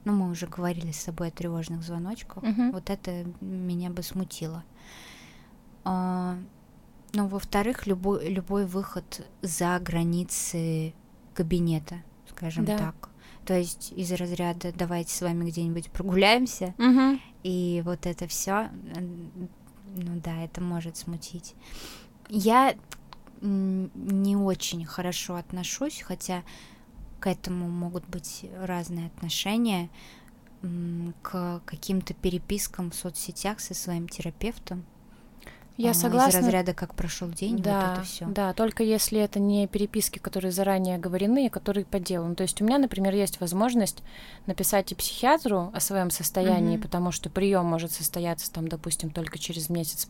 Ну, 0.06 0.14
мы 0.14 0.30
уже 0.30 0.48
говорили 0.48 0.92
с 0.92 1.00
собой 1.02 1.30
о 1.30 1.32
тревожных 1.32 1.84
звоночках. 1.84 2.44
Мгм. 2.44 2.72
Вот 2.72 2.90
это 2.90 3.26
меня 3.42 3.90
бы 3.90 4.04
смутило. 4.04 4.64
А, 5.86 6.38
но, 7.14 7.28
во-вторых, 7.28 7.88
любой, 7.88 8.28
любой 8.30 8.66
выход 8.66 9.26
за 9.42 9.80
границы 9.80 10.94
кабинета, 11.34 12.02
скажем 12.30 12.66
Да. 12.66 12.78
так. 12.78 13.10
То 13.46 13.58
есть 13.58 13.92
из 13.96 14.12
разряда 14.14 14.72
давайте 14.74 15.14
с 15.14 15.22
вами 15.22 15.50
где-нибудь 15.50 15.92
прогуляемся, 15.92 16.74
Угу. 16.78 17.20
и 17.44 17.82
вот 17.84 18.06
это 18.06 18.26
все, 18.28 18.70
ну 19.96 20.22
да, 20.24 20.42
это 20.44 20.62
может 20.62 20.96
смутить. 20.98 21.54
Я 22.30 22.76
не 23.42 24.38
очень 24.38 24.86
хорошо 24.86 25.36
отношусь, 25.36 26.02
хотя 26.02 26.44
к 27.24 27.28
этому 27.28 27.70
могут 27.70 28.06
быть 28.06 28.46
разные 28.62 29.08
отношения, 29.08 29.90
к 31.22 31.62
каким-то 31.66 32.14
перепискам 32.14 32.92
в 32.92 32.96
соцсетях 32.96 33.62
со 33.62 33.74
своим 33.74 34.10
терапевтом. 34.10 34.84
Я 35.78 35.92
а, 35.92 35.94
согласна. 35.94 36.40
Из 36.40 36.44
разряда 36.44 36.74
как 36.74 36.96
прошел 36.96 37.30
день, 37.30 37.60
да, 37.60 37.80
вот 37.80 37.94
это 37.94 38.06
все. 38.06 38.26
да, 38.26 38.52
только 38.52 38.84
если 38.84 39.22
это 39.22 39.40
не 39.40 39.68
переписки, 39.68 40.20
которые 40.20 40.52
заранее 40.52 40.98
говорены, 40.98 41.46
и 41.46 41.50
которые 41.50 41.86
по 41.86 41.98
делу. 41.98 42.28
Ну, 42.28 42.36
То 42.36 42.44
есть 42.44 42.62
у 42.62 42.66
меня, 42.66 42.78
например, 42.78 43.14
есть 43.16 43.40
возможность 43.40 44.04
написать 44.46 44.92
и 44.92 44.96
психиатру 44.96 45.72
о 45.74 45.80
своем 45.80 46.12
состоянии, 46.12 46.76
Мгм. 46.76 46.84
потому 46.84 47.12
что 47.14 47.30
прием 47.30 47.66
может 47.66 47.94
состояться 47.94 48.52
там, 48.52 48.68
допустим, 48.68 49.12
только 49.12 49.40
через 49.40 49.70
месяц, 49.70 50.10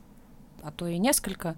а 0.63 0.71
то 0.71 0.87
и 0.87 0.97
несколько. 0.97 1.57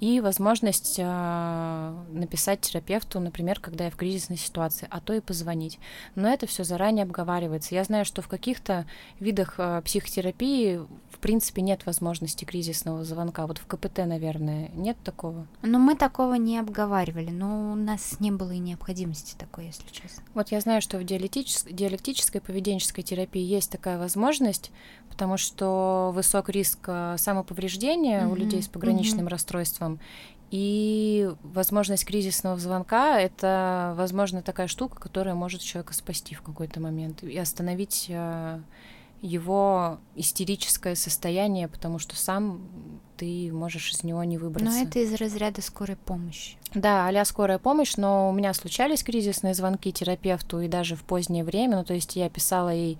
И 0.00 0.20
возможность 0.20 0.98
а, 1.02 1.94
написать 2.10 2.60
терапевту, 2.60 3.20
например, 3.20 3.60
когда 3.60 3.84
я 3.84 3.90
в 3.90 3.96
кризисной 3.96 4.36
ситуации, 4.36 4.86
а 4.90 5.00
то 5.00 5.14
и 5.14 5.20
позвонить. 5.20 5.78
Но 6.14 6.28
это 6.28 6.46
все 6.46 6.64
заранее 6.64 7.04
обговаривается. 7.04 7.74
Я 7.74 7.84
знаю, 7.84 8.04
что 8.04 8.20
в 8.20 8.28
каких-то 8.28 8.86
видах 9.20 9.54
а, 9.58 9.80
психотерапии 9.82 10.80
в 11.10 11.18
принципе 11.20 11.62
нет 11.62 11.86
возможности 11.86 12.44
кризисного 12.44 13.04
звонка. 13.04 13.46
Вот 13.46 13.58
в 13.58 13.66
КПТ, 13.66 13.98
наверное, 13.98 14.68
нет 14.74 14.96
такого. 15.04 15.46
Но 15.62 15.78
мы 15.78 15.94
такого 15.94 16.34
не 16.34 16.58
обговаривали, 16.58 17.30
но 17.30 17.72
у 17.72 17.74
нас 17.74 18.20
не 18.20 18.30
было 18.30 18.50
и 18.50 18.58
необходимости 18.58 19.34
такой, 19.38 19.66
если 19.66 19.88
честно. 19.90 20.22
Вот 20.34 20.50
я 20.50 20.60
знаю, 20.60 20.82
что 20.82 20.98
в 20.98 21.04
диалектической, 21.04 21.72
диалектической 21.72 22.40
поведенческой 22.40 23.04
терапии 23.04 23.42
есть 23.42 23.70
такая 23.70 23.98
возможность, 23.98 24.70
потому 25.08 25.36
что 25.38 26.10
высок 26.14 26.48
риск 26.50 26.80
а, 26.88 27.16
самоповреждения 27.16 28.26
у 28.26 28.30
Мгм, 28.32 28.40
людей 28.40 28.62
с 28.62 28.68
пограничным 28.68 29.20
мгм. 29.20 29.28
расстройством. 29.28 29.83
И 30.50 31.30
возможность 31.42 32.04
кризисного 32.04 32.58
звонка— 32.58 33.18
это, 33.20 33.94
возможно, 33.96 34.40
такая 34.42 34.68
штука, 34.68 35.00
которая 35.00 35.34
может 35.34 35.62
человека 35.62 35.94
спасти 35.94 36.34
в 36.34 36.42
какой-то 36.42 36.80
момент 36.80 37.24
и 37.24 37.36
остановить 37.36 38.08
а, 38.10 38.60
его 39.20 39.98
истерическое 40.14 40.94
состояние, 40.94 41.66
потому 41.66 41.98
что 41.98 42.14
сам 42.14 42.68
ты 43.16 43.50
можешь 43.52 43.90
из 43.90 44.04
него 44.04 44.22
не 44.22 44.38
выбраться. 44.38 44.70
Но 44.70 44.82
это 44.82 44.98
из 44.98 45.14
разряда 45.14 45.62
скорой 45.62 45.96
помощи. 45.96 46.56
Да, 46.74 47.08
а 47.08 47.24
скорая 47.24 47.58
помощь, 47.58 47.96
но 47.96 48.28
у 48.28 48.32
меня 48.32 48.52
случались 48.54 49.02
кризисные 49.02 49.54
звонки 49.54 49.92
терапевту 49.92 50.60
и 50.60 50.68
даже 50.68 50.96
в 50.96 51.04
позднее 51.04 51.44
время, 51.44 51.76
ну 51.78 51.84
то 51.84 51.94
есть 51.94 52.16
я 52.16 52.28
писала 52.28 52.70
ей 52.70 52.98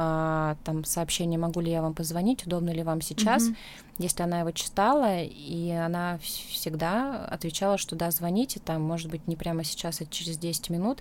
а, 0.00 0.56
там 0.64 0.84
сообщение, 0.84 1.40
могу 1.40 1.58
ли 1.60 1.72
я 1.72 1.82
вам 1.82 1.92
позвонить, 1.92 2.46
удобно 2.46 2.70
ли 2.70 2.84
вам 2.84 3.00
сейчас, 3.00 3.44
Мгм. 3.44 3.56
если 3.98 4.22
она 4.22 4.40
его 4.40 4.52
читала, 4.52 5.18
и 5.22 5.70
она 5.70 6.20
вс- 6.22 6.48
всегда 6.52 7.24
отвечала, 7.24 7.78
что 7.78 7.96
да, 7.96 8.12
звоните, 8.12 8.60
там, 8.60 8.80
может 8.82 9.10
быть, 9.10 9.26
не 9.26 9.34
прямо 9.34 9.64
сейчас, 9.64 10.00
а 10.00 10.06
через 10.06 10.38
10 10.38 10.70
минут, 10.70 10.98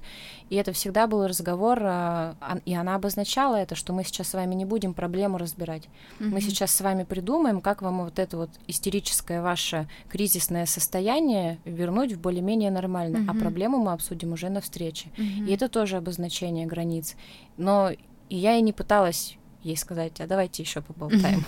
и 0.50 0.56
это 0.56 0.72
всегда 0.72 1.06
был 1.06 1.28
разговор, 1.28 1.80
а- 1.84 2.36
и 2.66 2.74
она 2.74 2.96
обозначала 2.96 3.58
это, 3.58 3.76
что 3.76 3.94
мы 3.94 4.04
сейчас 4.04 4.30
с 4.30 4.34
вами 4.34 4.56
не 4.56 4.66
будем 4.66 4.96
проблему 4.96 5.38
разбирать, 5.38 5.84
мы 6.18 6.28
Мгм. 6.30 6.42
сейчас 6.42 6.72
с 6.72 6.82
вами 6.82 7.04
придумаем, 7.04 7.62
как 7.62 7.84
вам 7.84 8.04
вот 8.06 8.18
это 8.18 8.36
вот 8.38 8.50
истерическое 8.66 9.44
ваше 9.44 9.88
кризисное 10.10 10.66
состояние 10.66 11.60
вернуть 11.66 12.07
в 12.14 12.20
более-менее 12.20 12.72
нормальное, 12.72 13.22
а 13.28 13.34
Мгм. 13.34 13.40
проблему 13.40 13.78
мы 13.80 13.92
обсудим 13.94 14.34
уже 14.34 14.50
на 14.50 14.62
встрече. 14.62 15.10
Мгм. 15.18 15.46
И 15.48 15.52
это 15.54 15.70
тоже 15.70 15.98
обозначение 15.98 16.66
границ. 16.66 17.16
Но 17.58 17.92
я 18.30 18.56
и 18.58 18.62
не 18.62 18.74
пыталась 18.74 19.38
ей 19.64 19.78
сказать, 19.78 20.22
а 20.22 20.28
давайте 20.28 20.64
еще 20.64 20.82
поболтаем. 20.82 21.44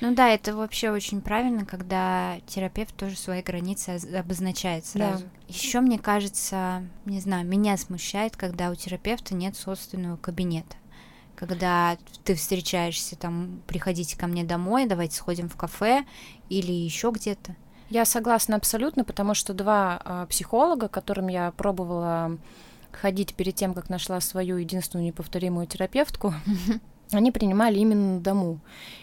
Ну 0.00 0.14
да, 0.14 0.28
это 0.30 0.54
вообще 0.56 0.90
очень 0.90 1.20
правильно, 1.20 1.66
когда 1.66 2.38
терапевт 2.46 2.94
тоже 2.96 3.16
свои 3.16 3.42
границы 3.42 3.96
оз- 3.96 4.06
обозначает 4.06 4.84
Да. 4.94 5.10
сразу. 5.10 5.24
Еще 5.48 5.80
мне 5.80 5.98
кажется, 5.98 6.82
не 7.04 7.20
знаю, 7.20 7.46
меня 7.46 7.76
смущает, 7.76 8.36
когда 8.36 8.70
у 8.70 8.74
терапевта 8.74 9.34
нет 9.34 9.56
собственного 9.56 10.16
кабинета. 10.16 10.76
Когда 11.36 11.96
ты 12.24 12.34
встречаешься 12.34 13.16
там, 13.16 13.60
приходите 13.66 14.16
ко 14.16 14.26
мне 14.26 14.44
домой, 14.44 14.86
давайте 14.86 15.16
сходим 15.16 15.48
в 15.48 15.56
кафе 15.56 16.04
или 16.48 16.72
еще 16.72 17.10
где-то. 17.14 17.54
Я 17.90 18.04
согласна 18.04 18.56
абсолютно, 18.56 19.04
потому 19.04 19.34
что 19.34 19.52
два 19.52 20.00
а, 20.04 20.26
психолога, 20.26 20.88
к 20.88 20.92
которым 20.92 21.26
я 21.28 21.50
пробовала 21.56 22.38
ходить 22.92 23.34
перед 23.34 23.54
тем, 23.56 23.74
как 23.74 23.88
нашла 23.90 24.20
свою 24.20 24.56
единственную 24.58 25.06
неповторимую 25.06 25.66
терапевтку, 25.66 26.32
они 27.12 27.32
принимали 27.32 27.78
именно 27.80 28.14
на 28.14 28.20
дому. 28.20 28.60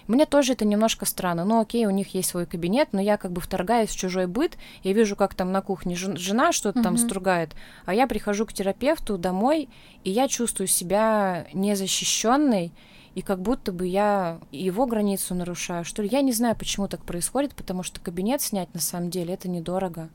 Мне 0.08 0.25
тоже 0.25 0.53
это 0.53 0.63
немножко 0.63 1.06
странно. 1.06 1.44
Ну, 1.44 1.60
окей, 1.60 1.86
у 1.86 1.89
них 1.89 2.13
есть 2.13 2.29
свой 2.29 2.46
кабинет, 2.46 2.89
но 2.94 3.01
я 3.01 3.17
как 3.17 3.32
бы 3.34 3.41
вторгаюсь 3.41 3.89
в 3.89 3.98
чужой 3.98 4.27
быт, 4.27 4.58
я 4.84 4.94
вижу, 4.94 5.17
как 5.17 5.34
там 5.36 5.51
на 5.51 5.62
кухне 5.62 5.96
жен- 5.98 6.15
жена 6.17 6.53
что-то 6.53 6.82
там 6.82 6.94
Мгм. 6.94 7.01
стругает, 7.01 7.56
а 7.86 7.94
я 7.94 8.08
прихожу 8.08 8.46
к 8.46 8.53
терапевту 8.53 9.17
домой, 9.17 9.67
и 10.06 10.12
я 10.12 10.29
чувствую 10.29 10.67
себя 10.67 11.46
незащищенной, 11.53 12.72
и 13.18 13.24
как 13.24 13.42
будто 13.42 13.72
бы 13.72 13.88
я 13.88 14.40
его 14.52 14.86
границу 14.86 15.34
нарушаю, 15.34 15.84
что 15.84 16.04
ли. 16.04 16.10
Я 16.12 16.22
не 16.22 16.34
знаю, 16.34 16.56
почему 16.56 16.88
так 16.88 17.04
происходит, 17.04 17.56
потому 17.56 17.82
что 17.82 18.00
кабинет 18.00 18.44
снять 18.44 18.72
на 18.76 18.80
самом 18.80 19.10
деле 19.10 19.34
это 19.34 19.50
недорого. 19.50 20.10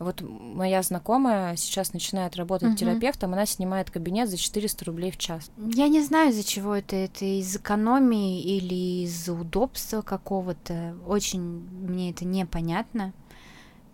Вот 0.00 0.20
моя 0.20 0.82
знакомая 0.82 1.54
сейчас 1.54 1.92
начинает 1.92 2.34
работать 2.34 2.70
Мгм. 2.70 2.76
терапевтом, 2.76 3.34
она 3.34 3.46
снимает 3.46 3.92
кабинет 3.92 4.28
за 4.28 4.36
400 4.36 4.84
рублей 4.84 5.12
в 5.12 5.16
час. 5.16 5.48
Я 5.56 5.86
не 5.86 6.02
знаю, 6.02 6.30
из-за 6.30 6.42
чего 6.42 6.74
это. 6.74 6.96
Это 6.96 7.24
из 7.24 7.54
экономии 7.54 8.42
или 8.42 9.04
из-за 9.04 9.32
удобства 9.32 10.02
какого-то. 10.02 10.96
Очень 11.06 11.40
мне 11.40 12.10
это 12.10 12.24
непонятно. 12.24 13.12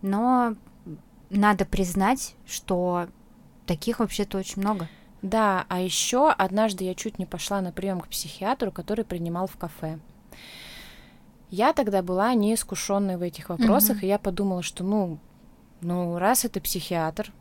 Но 0.01 0.55
надо 1.29 1.65
признать, 1.65 2.33
что 2.47 3.07
таких 3.67 3.99
вообще-то 3.99 4.39
очень 4.39 4.63
много. 4.63 4.87
Да, 5.21 5.65
а 5.69 5.79
еще 5.79 6.31
однажды 6.31 6.83
я 6.83 6.95
чуть 6.95 7.19
не 7.19 7.25
пошла 7.25 7.61
на 7.61 7.71
прием 7.71 8.01
к 8.01 8.07
психиатру, 8.07 8.71
который 8.71 9.05
принимал 9.05 9.47
в 9.47 9.55
кафе. 9.57 9.99
Я 11.49 11.73
тогда 11.73 12.01
была 12.01 12.33
неискушенной 12.33 13.17
в 13.17 13.21
этих 13.21 13.49
вопросах, 13.49 13.97
Мгм. 13.97 14.05
и 14.05 14.07
я 14.07 14.17
подумала, 14.17 14.63
что 14.63 14.83
ну, 14.83 15.19
ну, 15.81 16.17
раз 16.17 16.45
это 16.45 16.61
психиатр, 16.61 17.31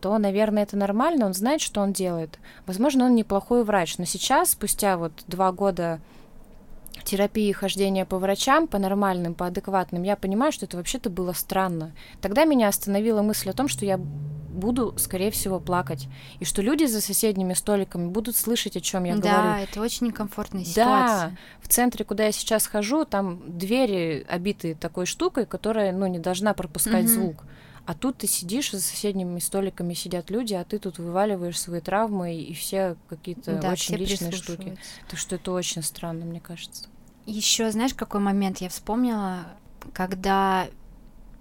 то, 0.00 0.16
наверное, 0.16 0.62
это 0.62 0.76
нормально, 0.76 1.26
он 1.26 1.34
знает, 1.34 1.60
что 1.60 1.82
он 1.82 1.92
делает. 1.92 2.38
Возможно, 2.66 3.04
он 3.04 3.14
неплохой 3.14 3.62
врач, 3.64 3.98
но 3.98 4.06
сейчас, 4.06 4.50
спустя 4.52 4.96
вот 4.96 5.12
два 5.26 5.52
года 5.52 6.00
терапии 7.04 7.52
хождения 7.52 8.04
по 8.04 8.18
врачам, 8.18 8.66
по 8.66 8.78
нормальным, 8.78 9.34
по 9.34 9.46
адекватным, 9.46 10.02
я 10.02 10.16
понимаю, 10.16 10.52
что 10.52 10.66
это 10.66 10.76
вообще-то 10.76 11.10
было 11.10 11.32
странно. 11.32 11.92
Тогда 12.20 12.44
меня 12.44 12.68
остановила 12.68 13.22
мысль 13.22 13.50
о 13.50 13.52
том, 13.52 13.68
что 13.68 13.84
я 13.84 13.98
буду, 13.98 14.94
скорее 14.98 15.30
всего, 15.30 15.60
плакать, 15.60 16.08
и 16.40 16.44
что 16.44 16.60
люди 16.60 16.84
за 16.84 17.00
соседними 17.00 17.54
столиками 17.54 18.08
будут 18.08 18.36
слышать, 18.36 18.76
о 18.76 18.80
чем 18.80 19.04
я 19.04 19.16
да, 19.16 19.42
говорю. 19.42 19.62
это 19.64 19.80
очень 19.80 20.08
некомфортная 20.08 20.62
Да, 20.64 20.68
ситуация. 20.70 21.38
в 21.62 21.68
центре, 21.68 22.04
куда 22.04 22.24
я 22.26 22.32
сейчас 22.32 22.66
хожу, 22.66 23.04
там 23.04 23.40
двери 23.46 24.26
обиты 24.28 24.74
такой 24.74 25.06
штукой, 25.06 25.46
которая, 25.46 25.92
ну, 25.92 26.06
не 26.08 26.18
должна 26.18 26.52
пропускать 26.52 27.04
Мгм. 27.04 27.12
звук. 27.14 27.44
А 27.86 27.94
тут 27.94 28.18
ты 28.18 28.26
сидишь, 28.26 28.70
за 28.72 28.80
соседними 28.80 29.38
столиками 29.40 29.94
сидят 29.94 30.30
люди, 30.30 30.52
а 30.54 30.62
ты 30.64 30.78
тут 30.78 30.98
вываливаешь 30.98 31.58
свои 31.58 31.80
травмы 31.80 32.34
и 32.36 32.52
все 32.52 32.96
какие-то 33.08 33.58
Да, 33.62 33.72
очень 33.72 33.96
все 33.96 33.96
личные 33.96 34.32
штуки. 34.32 34.76
Так 35.08 35.18
что 35.18 35.36
это 35.36 35.50
очень 35.52 35.82
странно, 35.82 36.24
мне 36.24 36.40
кажется. 36.40 36.88
Еще 37.26 37.70
знаешь, 37.70 37.94
какой 37.94 38.20
момент 38.20 38.58
я 38.58 38.68
вспомнила, 38.68 39.46
когда 39.92 40.66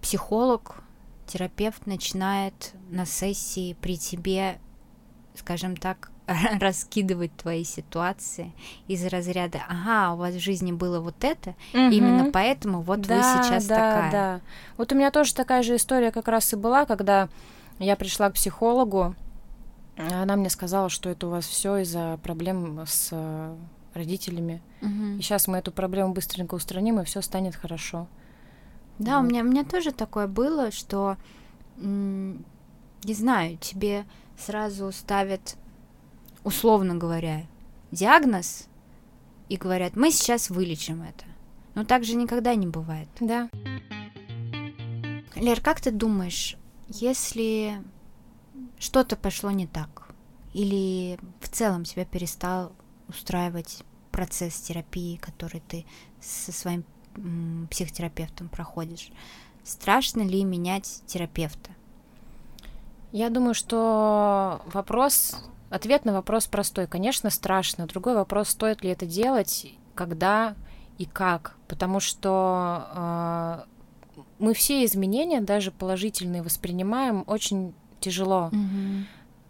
психолог, 0.01 0.81
терапевт 1.27 1.85
начинает 1.85 2.73
на 2.89 3.05
сессии 3.05 3.75
при 3.81 3.97
тебе, 3.97 4.59
скажем 5.35 5.77
так, 5.77 6.11
раскидывать 6.59 7.35
твои 7.35 7.63
ситуации 7.63 8.53
из 8.87 9.05
разряда, 9.05 9.61
ага, 9.67 10.13
у 10.13 10.17
вас 10.17 10.35
в 10.35 10.39
жизни 10.39 10.71
было 10.71 10.99
вот 10.99 11.23
это, 11.23 11.55
именно 11.73 12.31
поэтому 12.31 12.81
вот 12.81 12.99
вы 13.07 13.21
сейчас 13.21 13.65
да, 13.65 13.75
такая. 13.75 14.11
Да. 14.11 14.41
Вот 14.77 14.91
у 14.91 14.95
меня 14.95 15.11
тоже 15.11 15.33
такая 15.33 15.63
же 15.63 15.75
история 15.75 16.11
как 16.11 16.27
раз 16.27 16.53
и 16.53 16.55
была, 16.55 16.85
когда 16.85 17.29
я 17.79 17.95
пришла 17.95 18.29
к 18.29 18.33
психологу, 18.33 19.15
Она 19.97 20.35
мне 20.35 20.49
сказала, 20.49 20.89
что 20.89 21.09
это 21.09 21.27
у 21.27 21.29
вас 21.29 21.45
все 21.45 21.77
из-за 21.77 22.19
проблем 22.23 22.79
с 22.85 23.09
э, 23.11 23.55
родителями. 23.93 24.61
Мгм. 24.81 25.17
И 25.17 25.21
сейчас 25.21 25.47
мы 25.47 25.57
эту 25.57 25.71
проблему 25.71 26.13
быстренько 26.13 26.55
устраним, 26.55 26.99
и 26.99 27.03
все 27.05 27.21
станет 27.21 27.55
хорошо. 27.55 28.07
Да, 28.97 29.19
у 29.19 29.21
Вот. 29.21 29.29
меня, 29.31 29.41
у 29.41 29.45
меня 29.45 29.63
тоже 29.63 29.91
такое 29.91 30.27
было, 30.27 30.71
что, 30.71 31.17
не 31.77 32.43
знаю, 33.13 33.57
тебе 33.57 34.05
сразу 34.37 34.91
ставят, 34.91 35.55
условно 36.43 36.95
говоря, 36.95 37.43
диагноз 37.91 38.67
и 39.47 39.57
говорят, 39.57 39.95
мы 39.95 40.11
сейчас 40.11 40.49
вылечим 40.49 41.01
это. 41.01 41.25
Но 41.75 41.85
так 41.85 42.03
же 42.03 42.15
никогда 42.15 42.55
не 42.55 42.67
бывает. 42.67 43.07
Да. 43.19 43.49
Лер, 45.35 45.61
как 45.61 45.79
ты 45.79 45.91
думаешь, 45.91 46.57
если 46.89 47.81
что-то 48.77 49.15
пошло 49.15 49.51
не 49.51 49.67
так, 49.67 50.09
или 50.53 51.17
в 51.39 51.47
целом 51.47 51.83
тебя 51.85 52.03
перестал 52.05 52.73
устраивать 53.09 53.83
процесс 54.11 54.59
терапии, 54.61 55.17
который 55.17 55.61
ты 55.67 55.85
со 56.21 56.51
своим 56.51 56.85
психотерапевтом 57.69 58.49
проходишь, 58.49 59.09
страшно 59.63 60.21
ли 60.21 60.43
менять 60.43 61.01
терапевта? 61.05 61.71
Я 63.11 63.29
думаю, 63.29 63.55
что 63.55 64.61
вопрос, 64.71 65.35
ответ 65.69 66.05
на 66.05 66.13
вопрос 66.13 66.47
простой. 66.47 66.87
Конечно, 66.87 67.29
страшно. 67.29 67.87
Другой 67.87 68.13
вопрос, 68.13 68.49
стоит 68.49 68.83
ли 68.83 68.89
это 68.91 69.05
делать, 69.05 69.73
когда 69.95 70.55
и 70.99 71.05
как. 71.05 71.55
Потому 71.67 71.99
что 71.99 73.65
э, 74.15 74.23
мы 74.37 74.53
все 74.53 74.85
изменения, 74.85 75.41
даже 75.41 75.71
положительные, 75.71 76.43
воспринимаем 76.43 77.23
очень 77.25 77.73
тяжело. 77.99 78.51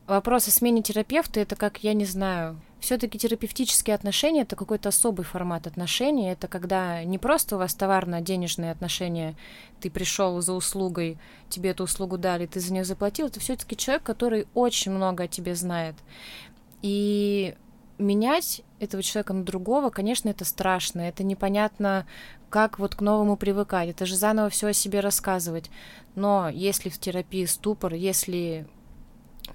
Вопрос 0.07 0.47
о 0.47 0.51
смене 0.51 0.81
терапевта 0.81 1.39
это 1.39 1.55
как, 1.55 1.83
я 1.83 1.93
не 1.93 2.05
знаю, 2.05 2.59
все-таки 2.79 3.17
терапевтические 3.17 3.95
отношения 3.95 4.41
это 4.41 4.55
какой-то 4.55 4.89
особый 4.89 5.25
формат 5.25 5.67
отношений. 5.67 6.31
Это 6.31 6.47
когда 6.47 7.03
не 7.03 7.17
просто 7.17 7.55
у 7.55 7.59
вас 7.59 7.73
товарно-денежные 7.75 8.71
отношения, 8.71 9.35
ты 9.79 9.89
пришел 9.89 10.39
за 10.41 10.53
услугой, 10.53 11.17
тебе 11.49 11.71
эту 11.71 11.83
услугу 11.83 12.17
дали, 12.17 12.45
ты 12.45 12.59
за 12.59 12.73
нее 12.73 12.85
заплатил. 12.85 13.27
Это 13.27 13.39
все-таки 13.39 13.75
человек, 13.75 14.03
который 14.03 14.47
очень 14.53 14.91
много 14.91 15.23
о 15.23 15.27
тебе 15.27 15.55
знает. 15.55 15.95
И 16.81 17.55
менять 17.97 18.61
этого 18.79 19.03
человека 19.03 19.33
на 19.33 19.43
другого, 19.43 19.89
конечно, 19.89 20.29
это 20.29 20.45
страшно, 20.45 21.01
это 21.01 21.23
непонятно, 21.23 22.07
как 22.49 22.79
вот 22.79 22.95
к 22.95 23.01
новому 23.01 23.35
привыкать, 23.35 23.89
это 23.89 24.05
же 24.05 24.15
заново 24.15 24.49
все 24.49 24.67
о 24.67 24.73
себе 24.73 25.01
рассказывать. 25.01 25.69
Но 26.15 26.49
если 26.49 26.89
в 26.89 26.97
терапии 26.97 27.45
ступор, 27.45 27.93
если 27.93 28.65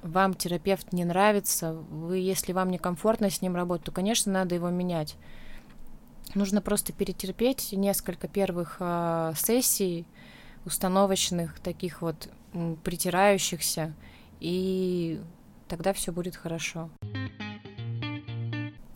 вам 0.03 0.35
терапевт 0.35 0.93
не 0.93 1.05
нравится, 1.05 1.73
вы, 1.73 2.19
если 2.19 2.53
вам 2.53 2.71
некомфортно 2.71 3.31
с 3.31 3.43
ним 3.43 3.57
работать, 3.57 3.87
то, 3.87 3.93
конечно, 3.93 4.33
надо 4.33 4.55
его 4.55 4.71
менять. 4.71 5.17
Нужно 6.35 6.61
просто 6.61 6.93
перетерпеть 6.93 7.73
несколько 7.73 8.29
первых 8.29 8.77
э, 8.81 9.33
сессий 9.37 10.07
установочных, 10.65 11.61
таких 11.61 12.03
вот 12.03 12.29
притирающихся, 12.83 13.95
и 14.41 15.21
тогда 15.69 15.93
все 15.93 16.13
будет 16.13 16.37
хорошо. 16.37 16.91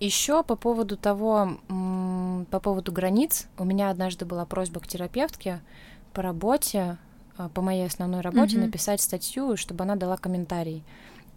Еще 0.00 0.45
по 0.45 0.55
поводу 0.55 0.97
того, 0.97 1.59
по 2.50 2.61
поводу 2.61 2.93
границ, 2.93 3.49
у 3.59 3.64
меня 3.64 3.90
однажды 3.90 4.25
была 4.25 4.47
просьба 4.47 4.81
к 4.81 4.87
терапевтке 4.87 5.61
по 6.12 6.23
работе, 6.23 6.99
по 7.54 7.62
моей 7.62 7.87
основной 7.87 8.21
работе, 8.21 8.57
Мгм. 8.57 8.66
написать 8.66 9.00
статью, 9.00 9.57
чтобы 9.57 9.85
она 9.85 9.97
дала 9.97 10.16
комментарий. 10.16 10.83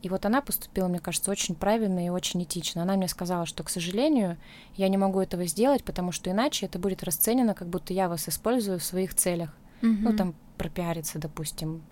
И 0.01 0.09
вот 0.09 0.25
она 0.25 0.41
поступила, 0.41 0.87
мне 0.87 0.99
кажется, 0.99 1.29
очень 1.29 1.53
правильно 1.53 2.03
и 2.03 2.09
очень 2.09 2.41
этично. 2.41 2.81
Она 2.81 2.95
мне 2.95 3.07
сказала, 3.07 3.45
что, 3.45 3.63
к 3.63 3.69
сожалению, 3.69 4.37
я 4.75 4.89
не 4.89 4.97
могу 4.97 5.19
этого 5.19 5.45
сделать, 5.45 5.83
потому 5.83 6.11
что 6.11 6.31
иначе 6.31 6.65
это 6.65 6.79
будет 6.79 7.03
расценено, 7.03 7.53
как 7.53 7.67
будто 7.67 7.93
я 7.93 8.09
вас 8.09 8.27
использую 8.27 8.79
в 8.79 8.83
своих 8.83 9.13
целях. 9.13 9.51
Ну, 9.81 10.15
там, 10.15 10.33
пропиариться, 10.57 11.19
допустим. 11.19 11.83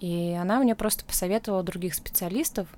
И 0.00 0.36
она 0.40 0.58
мне 0.60 0.74
просто 0.74 1.04
посоветовала 1.04 1.62
других 1.62 1.94
специалистов, 1.94 2.68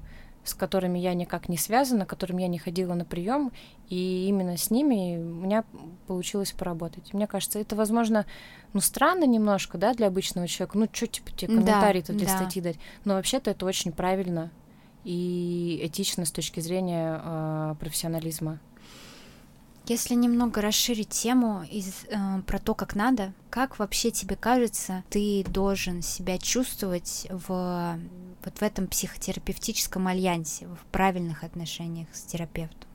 с 0.45 0.55
которыми 0.55 0.99
я 0.99 1.15
никак 1.15 1.49
не 1.49 1.57
связана, 1.57 2.05
к 2.05 2.11
которым 2.11 2.38
я 2.38 2.49
не 2.49 2.59
ходила 2.59 2.95
на 2.95 3.05
прием, 3.05 3.53
и 3.88 4.27
именно 4.29 4.57
с 4.57 4.71
ними 4.71 5.19
у 5.19 5.45
меня 5.45 5.64
получилось 6.07 6.53
поработать. 6.53 7.12
Мне 7.14 7.27
кажется, 7.27 7.59
это, 7.59 7.77
возможно, 7.77 8.27
ну, 8.73 8.81
странно 8.81 9.25
немножко, 9.25 9.79
да, 9.79 9.95
для 9.95 10.09
обычного 10.09 10.49
человека. 10.49 10.79
Ну, 10.79 10.88
что, 10.93 11.07
типа, 11.07 11.31
тебе 11.33 11.55
комментарий-то 11.55 12.12
для 12.12 12.27
да. 12.27 12.37
статьи 12.37 12.62
дать? 12.62 12.77
Но 13.05 13.14
вообще-то 13.14 13.51
это 13.51 13.66
очень 13.66 13.93
правильно 13.93 14.51
и 15.05 15.81
этично 15.83 16.25
с 16.25 16.31
точки 16.31 16.61
зрения 16.61 17.21
э, 17.23 17.75
профессионализма. 17.79 18.61
Если 19.87 20.14
немного 20.14 20.61
расширить 20.61 21.09
тему 21.09 21.64
из, 21.68 22.05
э, 22.09 22.42
про 22.47 22.59
то, 22.61 22.75
как 22.75 22.95
надо, 22.95 23.33
как 23.51 23.81
вообще 23.81 24.12
тебе 24.12 24.37
кажется, 24.37 25.03
ты 25.11 25.45
должен 25.49 26.03
себя 26.03 26.38
чувствовать 26.38 27.27
в, 27.31 27.99
вот 28.45 28.59
в 28.59 28.62
этом 28.62 28.87
психотерапевтическом 28.87 30.07
альянсе, 30.07 30.68
в 30.68 30.85
правильных 30.92 31.42
отношениях 31.42 32.07
с 32.12 32.23
терапевтом? 32.23 32.88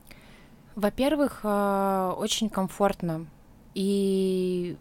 Во-первых, 0.76 1.40
э, 1.42 2.14
очень 2.16 2.48
комфортно. 2.48 3.26
И 3.74 4.78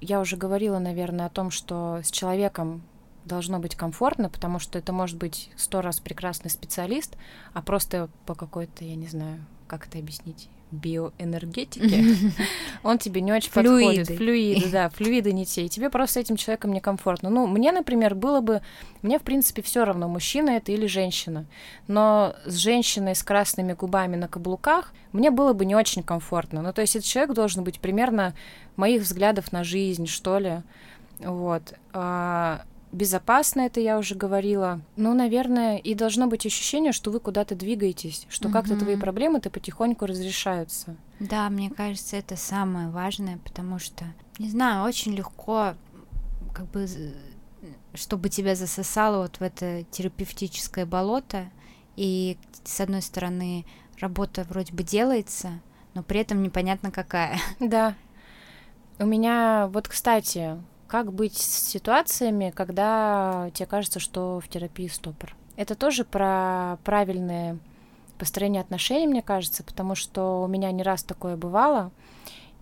я 0.00 0.20
уже 0.20 0.36
говорила, 0.36 0.78
наверное, 0.78 1.26
о 1.26 1.30
том, 1.30 1.50
что 1.50 2.00
с 2.04 2.10
человеком 2.12 2.82
должно 3.24 3.58
быть 3.58 3.74
комфортно, 3.74 4.30
потому 4.30 4.60
что 4.60 4.78
это 4.78 4.92
может 4.92 5.16
быть 5.16 5.50
сто 5.56 5.80
раз 5.82 5.98
прекрасный 5.98 6.50
специалист, 6.50 7.16
а 7.52 7.62
просто 7.62 8.08
по 8.26 8.36
какой-то, 8.36 8.84
я 8.84 8.94
не 8.94 9.08
знаю, 9.08 9.44
как 9.66 9.88
это 9.88 9.98
объяснить, 9.98 10.48
биоэнергетике, 10.72 12.04
он 12.82 12.98
тебе 12.98 13.20
не 13.20 13.32
очень 13.32 13.50
подходит. 13.50 14.06
Флюиды. 14.06 14.16
Флюиды, 14.16 14.70
да, 14.70 14.88
флюиды 14.88 15.32
не 15.32 15.46
те. 15.46 15.64
И 15.64 15.68
тебе 15.68 15.90
просто 15.90 16.14
с 16.14 16.16
этим 16.18 16.36
человеком 16.36 16.72
некомфортно. 16.72 17.30
Ну, 17.30 17.46
мне, 17.46 17.72
например, 17.72 18.14
было 18.14 18.40
бы... 18.40 18.62
Мне, 19.02 19.18
в 19.18 19.22
принципе, 19.22 19.62
все 19.62 19.84
равно, 19.84 20.08
мужчина 20.08 20.50
это 20.50 20.72
или 20.72 20.86
женщина. 20.86 21.46
Но 21.86 22.34
с 22.44 22.54
женщиной 22.54 23.14
с 23.14 23.22
красными 23.22 23.72
губами 23.74 24.16
на 24.16 24.28
каблуках 24.28 24.92
мне 25.12 25.30
было 25.30 25.52
бы 25.52 25.64
не 25.64 25.74
очень 25.74 26.02
комфортно. 26.02 26.62
Ну, 26.62 26.72
то 26.72 26.80
есть 26.80 26.96
этот 26.96 27.08
человек 27.08 27.34
должен 27.34 27.64
быть 27.64 27.80
примерно 27.80 28.34
моих 28.76 29.02
взглядов 29.02 29.52
на 29.52 29.64
жизнь, 29.64 30.06
что 30.06 30.38
ли. 30.38 30.62
Вот. 31.20 31.74
Безопасно, 32.92 33.62
это 33.62 33.80
я 33.80 33.98
уже 33.98 34.14
говорила. 34.14 34.80
Ну, 34.96 35.12
наверное, 35.12 35.76
и 35.76 35.94
должно 35.94 36.28
быть 36.28 36.46
ощущение, 36.46 36.92
что 36.92 37.10
вы 37.10 37.20
куда-то 37.20 37.54
двигаетесь, 37.54 38.26
что 38.28 38.48
как-то 38.48 38.74
Мгм. 38.74 38.80
твои 38.80 38.96
проблемы-то 38.96 39.50
потихоньку 39.50 40.06
разрешаются. 40.06 40.96
Да, 41.20 41.48
мне 41.50 41.70
кажется, 41.70 42.16
это 42.16 42.36
самое 42.36 42.88
важное, 42.88 43.38
потому 43.38 43.78
что, 43.78 44.04
не 44.38 44.48
знаю, 44.48 44.84
очень 44.84 45.14
легко, 45.14 45.74
как 46.54 46.66
бы, 46.70 46.86
чтобы 47.94 48.28
тебя 48.28 48.54
засосало 48.54 49.22
вот 49.22 49.36
в 49.36 49.42
это 49.42 49.84
терапевтическое 49.90 50.86
болото, 50.86 51.50
и 51.96 52.38
с 52.64 52.80
одной 52.80 53.02
стороны 53.02 53.66
работа 54.00 54.44
вроде 54.48 54.72
бы 54.72 54.82
делается, 54.82 55.60
но 55.94 56.02
при 56.02 56.20
этом 56.20 56.42
непонятно 56.42 56.90
какая. 56.90 57.38
Да. 57.60 57.94
У 58.98 59.04
меня, 59.04 59.68
вот, 59.72 59.88
кстати, 59.88 60.56
как 60.86 61.12
быть 61.12 61.36
с 61.36 61.68
ситуациями, 61.68 62.52
когда 62.54 63.50
тебе 63.54 63.66
кажется, 63.66 64.00
что 64.00 64.40
в 64.40 64.48
терапии 64.48 64.88
стопор? 64.88 65.34
Это 65.56 65.74
тоже 65.74 66.04
про 66.04 66.78
правильное 66.84 67.58
построение 68.18 68.60
отношений, 68.62 69.06
мне 69.06 69.22
кажется, 69.22 69.62
потому 69.62 69.94
что 69.94 70.42
у 70.42 70.46
меня 70.46 70.70
не 70.72 70.82
раз 70.82 71.02
такое 71.02 71.36
бывало. 71.36 71.90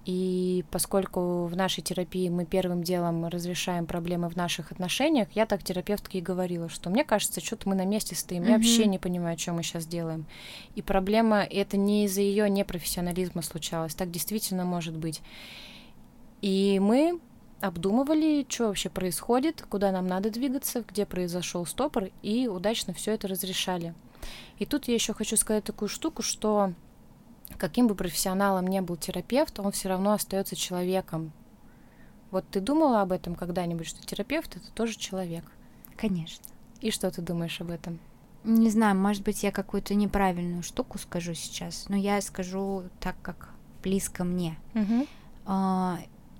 И 0.04 0.66
поскольку 0.70 1.46
в 1.46 1.56
нашей 1.56 1.80
терапии 1.80 2.28
мы 2.28 2.44
первым 2.44 2.82
делом 2.82 3.26
разрешаем 3.26 3.86
проблемы 3.86 4.28
в 4.28 4.36
наших 4.36 4.70
отношениях, 4.70 5.28
я 5.32 5.46
так 5.46 5.62
терапевтке 5.62 6.18
и 6.18 6.20
говорила, 6.20 6.68
что 6.68 6.90
мне 6.90 7.04
кажется, 7.04 7.40
что-то 7.40 7.70
мы 7.70 7.74
на 7.74 7.86
месте 7.86 8.14
стоим, 8.14 8.42
я 8.42 8.50
Мгм. 8.50 8.58
вообще 8.58 8.86
не 8.86 8.98
понимаю, 8.98 9.38
что 9.38 9.52
мы 9.54 9.62
сейчас 9.62 9.86
делаем. 9.86 10.26
И 10.74 10.82
проблема 10.82 11.42
это 11.42 11.78
не 11.78 12.04
из-за 12.04 12.20
ее 12.20 12.50
непрофессионализма 12.50 13.40
случалось, 13.40 13.94
так 13.94 14.10
действительно 14.10 14.66
может 14.66 14.94
быть. 14.94 15.22
И 16.42 16.78
мы 16.82 17.18
обдумывали, 17.66 18.46
что 18.48 18.66
вообще 18.66 18.90
происходит, 18.90 19.64
куда 19.68 19.90
нам 19.90 20.06
надо 20.06 20.30
двигаться, 20.30 20.84
где 20.86 21.06
произошел 21.06 21.64
стопор, 21.64 22.10
и 22.22 22.46
удачно 22.46 22.92
все 22.92 23.12
это 23.12 23.26
разрешали. 23.26 23.94
И 24.58 24.66
тут 24.66 24.88
я 24.88 24.94
еще 24.94 25.14
хочу 25.14 25.36
сказать 25.36 25.64
такую 25.64 25.88
штуку, 25.88 26.22
что 26.22 26.74
каким 27.56 27.86
бы 27.88 27.94
профессионалом 27.94 28.66
ни 28.66 28.80
был 28.80 28.96
терапевт, 28.96 29.58
он 29.60 29.72
все 29.72 29.88
равно 29.88 30.12
остается 30.12 30.56
человеком. 30.56 31.32
Вот 32.30 32.44
ты 32.50 32.60
думала 32.60 33.00
об 33.00 33.12
этом 33.12 33.34
когда-нибудь, 33.34 33.86
что 33.86 34.04
терапевт 34.06 34.56
это 34.56 34.70
тоже 34.72 34.96
человек? 34.96 35.44
Конечно. 35.96 36.44
И 36.80 36.90
что 36.90 37.10
ты 37.10 37.22
думаешь 37.22 37.60
об 37.60 37.70
этом? 37.70 37.98
Не 38.44 38.68
знаю, 38.68 38.94
может 38.96 39.22
быть, 39.22 39.42
я 39.42 39.50
какую-то 39.50 39.94
неправильную 39.94 40.62
штуку 40.62 40.98
скажу 40.98 41.32
сейчас, 41.32 41.88
но 41.88 41.96
я 41.96 42.20
скажу 42.20 42.84
так, 43.00 43.16
как 43.22 43.54
близко 43.82 44.24
мне. 44.24 44.58
Угу. 44.74 45.06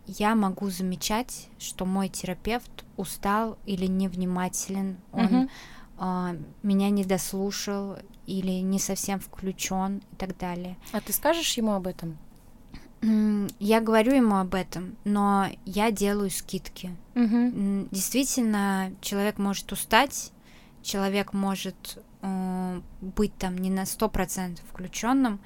Я 0.07 0.35
могу 0.35 0.69
замечать, 0.71 1.49
что 1.59 1.87
мой 1.87 2.09
терапевт 2.09 2.85
устал 2.97 3.59
или 3.67 3.87
невнимателен, 3.87 4.99
он 5.13 5.25
Мгм. 5.25 5.51
а, 5.99 6.37
меня 6.63 6.91
не 6.91 7.05
дослушал 7.05 7.97
или 8.27 8.61
не 8.61 8.79
совсем 8.79 9.19
включен 9.21 9.99
и 10.13 10.17
так 10.17 10.37
далее. 10.37 10.77
А 10.93 11.01
ты 11.01 11.13
скажешь 11.13 11.57
ему 11.57 11.73
об 11.73 11.87
этом? 11.87 12.19
Я 13.59 13.81
говорю 13.83 14.15
ему 14.15 14.37
об 14.37 14.55
этом, 14.55 14.97
но 15.05 15.49
я 15.67 15.91
делаю 15.91 16.31
скидки. 16.31 16.97
Угу. 17.15 17.89
Действительно, 17.91 18.93
человек 19.03 19.37
может 19.37 19.71
устать, 19.73 20.33
человек 20.83 21.35
может 21.35 21.99
э, 22.23 22.81
быть 23.03 23.37
там 23.37 23.59
не 23.59 23.69
на 23.69 23.85
сто 23.85 24.09
процентов 24.09 24.65
включенным, 24.73 25.39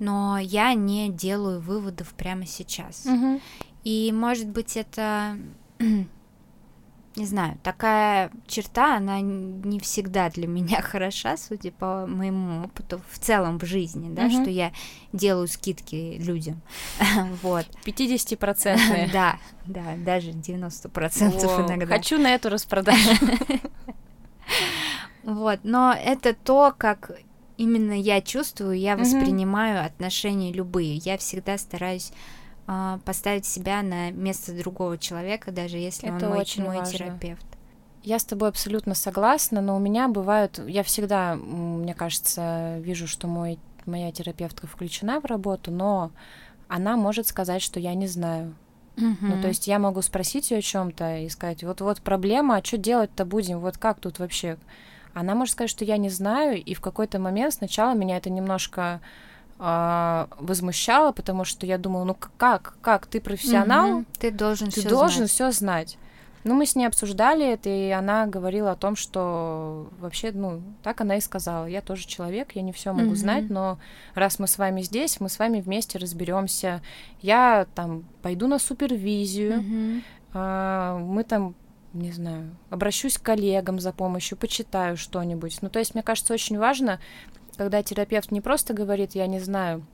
но 0.00 0.38
я 0.38 0.74
не 0.74 1.08
делаю 1.08 1.60
выводов 1.60 2.14
прямо 2.14 2.46
сейчас. 2.46 3.06
Угу. 3.06 3.40
И 3.84 4.12
может 4.12 4.48
быть 4.48 4.76
это 4.76 5.38
не 7.16 7.26
знаю, 7.26 7.56
такая 7.62 8.30
черта, 8.46 8.96
она 8.96 9.20
не 9.20 9.78
всегда 9.78 10.30
для 10.30 10.48
меня 10.48 10.82
хороша, 10.82 11.36
судя 11.36 11.70
по 11.70 12.06
моему 12.06 12.64
опыту 12.64 13.00
в 13.10 13.18
целом 13.18 13.58
в 13.58 13.64
жизни, 13.64 14.12
да, 14.12 14.26
mm-hmm. 14.26 14.42
что 14.42 14.50
я 14.50 14.72
делаю 15.12 15.46
скидки 15.46 16.16
людям, 16.18 16.60
вот. 17.42 17.66
50-процентные. 17.84 19.04
Да, 19.14 19.38
да, 19.66 19.94
даже 19.98 20.30
90% 20.30 21.66
иногда. 21.66 21.86
Хочу 21.94 22.18
на 22.18 22.34
эту 22.34 22.48
распродажу. 22.48 23.10
Вот, 25.22 25.60
но 25.62 25.94
это 25.94 26.34
то, 26.34 26.74
как 26.76 27.12
именно 27.56 27.92
я 27.92 28.20
чувствую, 28.20 28.78
я 28.78 28.96
воспринимаю 28.96 29.84
отношения 29.84 30.52
любые. 30.52 30.96
Я 30.96 31.16
всегда 31.16 31.56
стараюсь 31.58 32.12
а, 32.66 32.98
поставить 33.04 33.44
себя 33.44 33.82
на 33.82 34.10
место 34.10 34.56
другого 34.56 34.96
человека, 34.96 35.52
даже 35.52 35.76
если 35.76 36.08
Это 36.08 36.26
он 36.26 36.32
мой, 36.32 36.40
очень 36.40 36.64
мой 36.64 36.78
важно. 36.78 36.98
терапевт. 36.98 37.46
Я 38.02 38.18
с 38.18 38.24
тобой 38.24 38.48
абсолютно 38.50 38.94
согласна, 38.94 39.60
но 39.60 39.76
у 39.76 39.78
меня 39.78 40.08
бывают, 40.08 40.60
я 40.66 40.82
всегда, 40.82 41.36
мне 41.36 41.94
кажется, 41.94 42.78
вижу, 42.80 43.06
что 43.06 43.26
мой, 43.26 43.58
моя 43.86 44.12
терапевтка 44.12 44.66
включена 44.66 45.20
в 45.20 45.24
работу, 45.24 45.70
но 45.70 46.10
она 46.68 46.96
может 46.96 47.26
сказать, 47.26 47.62
что 47.62 47.80
я 47.80 47.94
не 47.94 48.06
знаю. 48.06 48.54
Uh-huh. 48.96 49.16
Ну, 49.20 49.42
то 49.42 49.48
есть 49.48 49.66
я 49.66 49.78
могу 49.78 50.02
спросить 50.02 50.50
ее 50.50 50.58
о 50.58 50.62
чем-то 50.62 51.18
и 51.18 51.28
сказать, 51.28 51.64
вот 51.64 51.80
вот 51.80 52.00
проблема, 52.00 52.56
а 52.56 52.64
что 52.64 52.78
делать-то 52.78 53.24
будем, 53.24 53.60
вот 53.60 53.76
как 53.76 54.00
тут 54.00 54.18
вообще? 54.18 54.56
Она 55.14 55.34
может 55.34 55.52
сказать, 55.52 55.70
что 55.70 55.84
я 55.84 55.96
не 55.96 56.10
знаю, 56.10 56.62
и 56.62 56.74
в 56.74 56.80
какой-то 56.80 57.18
момент 57.18 57.54
сначала 57.54 57.94
меня 57.94 58.16
это 58.16 58.30
немножко 58.30 59.00
а, 59.58 60.28
возмущало, 60.38 61.12
потому 61.12 61.44
что 61.44 61.66
я 61.66 61.78
думала, 61.78 62.04
ну 62.04 62.16
как, 62.36 62.76
как, 62.80 63.06
ты 63.06 63.20
профессионал, 63.20 63.98
угу, 63.98 64.04
ты 64.18 64.30
должен 64.30 64.70
ты 64.70 64.88
должен 64.88 65.26
все 65.26 65.50
знать. 65.52 65.98
Ну, 66.44 66.54
мы 66.54 66.66
с 66.66 66.76
ней 66.76 66.84
обсуждали 66.84 67.46
это, 67.46 67.70
и 67.70 67.88
она 67.88 68.26
говорила 68.26 68.72
о 68.72 68.76
том, 68.76 68.96
что 68.96 69.88
вообще, 69.98 70.30
ну, 70.30 70.60
так 70.82 71.00
она 71.00 71.16
и 71.16 71.20
сказала. 71.22 71.64
Я 71.64 71.80
тоже 71.80 72.06
человек, 72.06 72.52
я 72.52 72.60
не 72.60 72.72
все 72.72 72.92
могу 72.92 73.12
mm-hmm. 73.12 73.16
знать, 73.16 73.48
но 73.48 73.78
раз 74.14 74.38
мы 74.38 74.46
с 74.46 74.58
вами 74.58 74.82
здесь, 74.82 75.20
мы 75.20 75.30
с 75.30 75.38
вами 75.38 75.62
вместе 75.62 75.96
разберемся. 75.96 76.82
Я 77.22 77.66
там 77.74 78.04
пойду 78.20 78.46
на 78.46 78.58
супервизию, 78.58 79.60
mm-hmm. 79.60 80.02
а, 80.34 80.98
мы 80.98 81.24
там 81.24 81.54
не 81.94 82.12
знаю, 82.12 82.50
обращусь 82.70 83.16
к 83.16 83.22
коллегам 83.22 83.78
за 83.78 83.92
помощью, 83.92 84.36
почитаю 84.36 84.96
что-нибудь. 84.96 85.58
Ну, 85.62 85.70
то 85.70 85.78
есть, 85.78 85.94
мне 85.94 86.02
кажется, 86.02 86.34
очень 86.34 86.58
важно 86.58 87.00
когда 87.56 87.82
терапевт 87.82 88.30
не 88.30 88.40
просто 88.40 88.74
говорит, 88.74 89.14
я 89.14 89.26
не 89.26 89.40
знаю, 89.40 89.86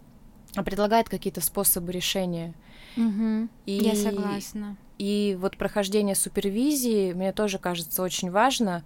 а 0.55 0.63
предлагает 0.63 1.09
какие-то 1.09 1.41
способы 1.41 1.93
решения. 1.93 2.55
Угу. 2.97 3.49
И, 3.67 3.73
я 3.73 3.95
согласна. 3.95 4.77
И 4.99 5.37
вот 5.41 5.57
прохождение 5.57 6.15
супервизии 6.15 7.13
мне 7.13 7.33
тоже 7.33 7.59
кажется 7.59 8.03
очень 8.03 8.31
важно. 8.31 8.85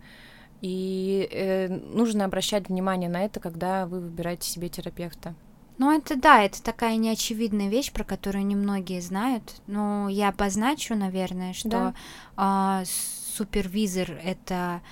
И 0.60 1.28
э, 1.30 1.68
нужно 1.68 2.24
обращать 2.24 2.68
внимание 2.68 3.10
на 3.10 3.24
это, 3.24 3.40
когда 3.40 3.86
вы 3.86 4.00
выбираете 4.00 4.48
себе 4.48 4.68
терапевта. 4.68 5.34
Ну, 5.76 5.90
это 5.90 6.16
да, 6.16 6.42
это 6.42 6.62
такая 6.62 6.96
неочевидная 6.96 7.68
вещь, 7.68 7.92
про 7.92 8.04
которую 8.04 8.46
немногие 8.46 9.00
знают. 9.00 9.56
Но 9.66 10.08
я 10.08 10.28
обозначу, 10.28 10.94
наверное, 10.94 11.52
что 11.52 11.68
да. 11.68 11.94
а, 12.36 12.82
супервизор 12.86 14.12
это 14.22 14.82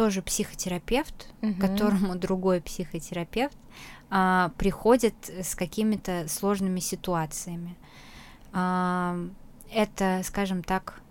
тоже 0.00 0.22
психотерапевт, 0.22 1.28
угу. 1.42 1.60
которому 1.60 2.14
другой 2.16 2.62
психотерапевт 2.62 3.58
а, 4.08 4.50
приходит 4.56 5.14
с 5.28 5.54
какими-то 5.54 6.24
сложными 6.26 6.80
ситуациями. 6.80 7.76
А, 8.54 9.18
это, 9.70 10.22
скажем 10.24 10.62
так, 10.62 11.02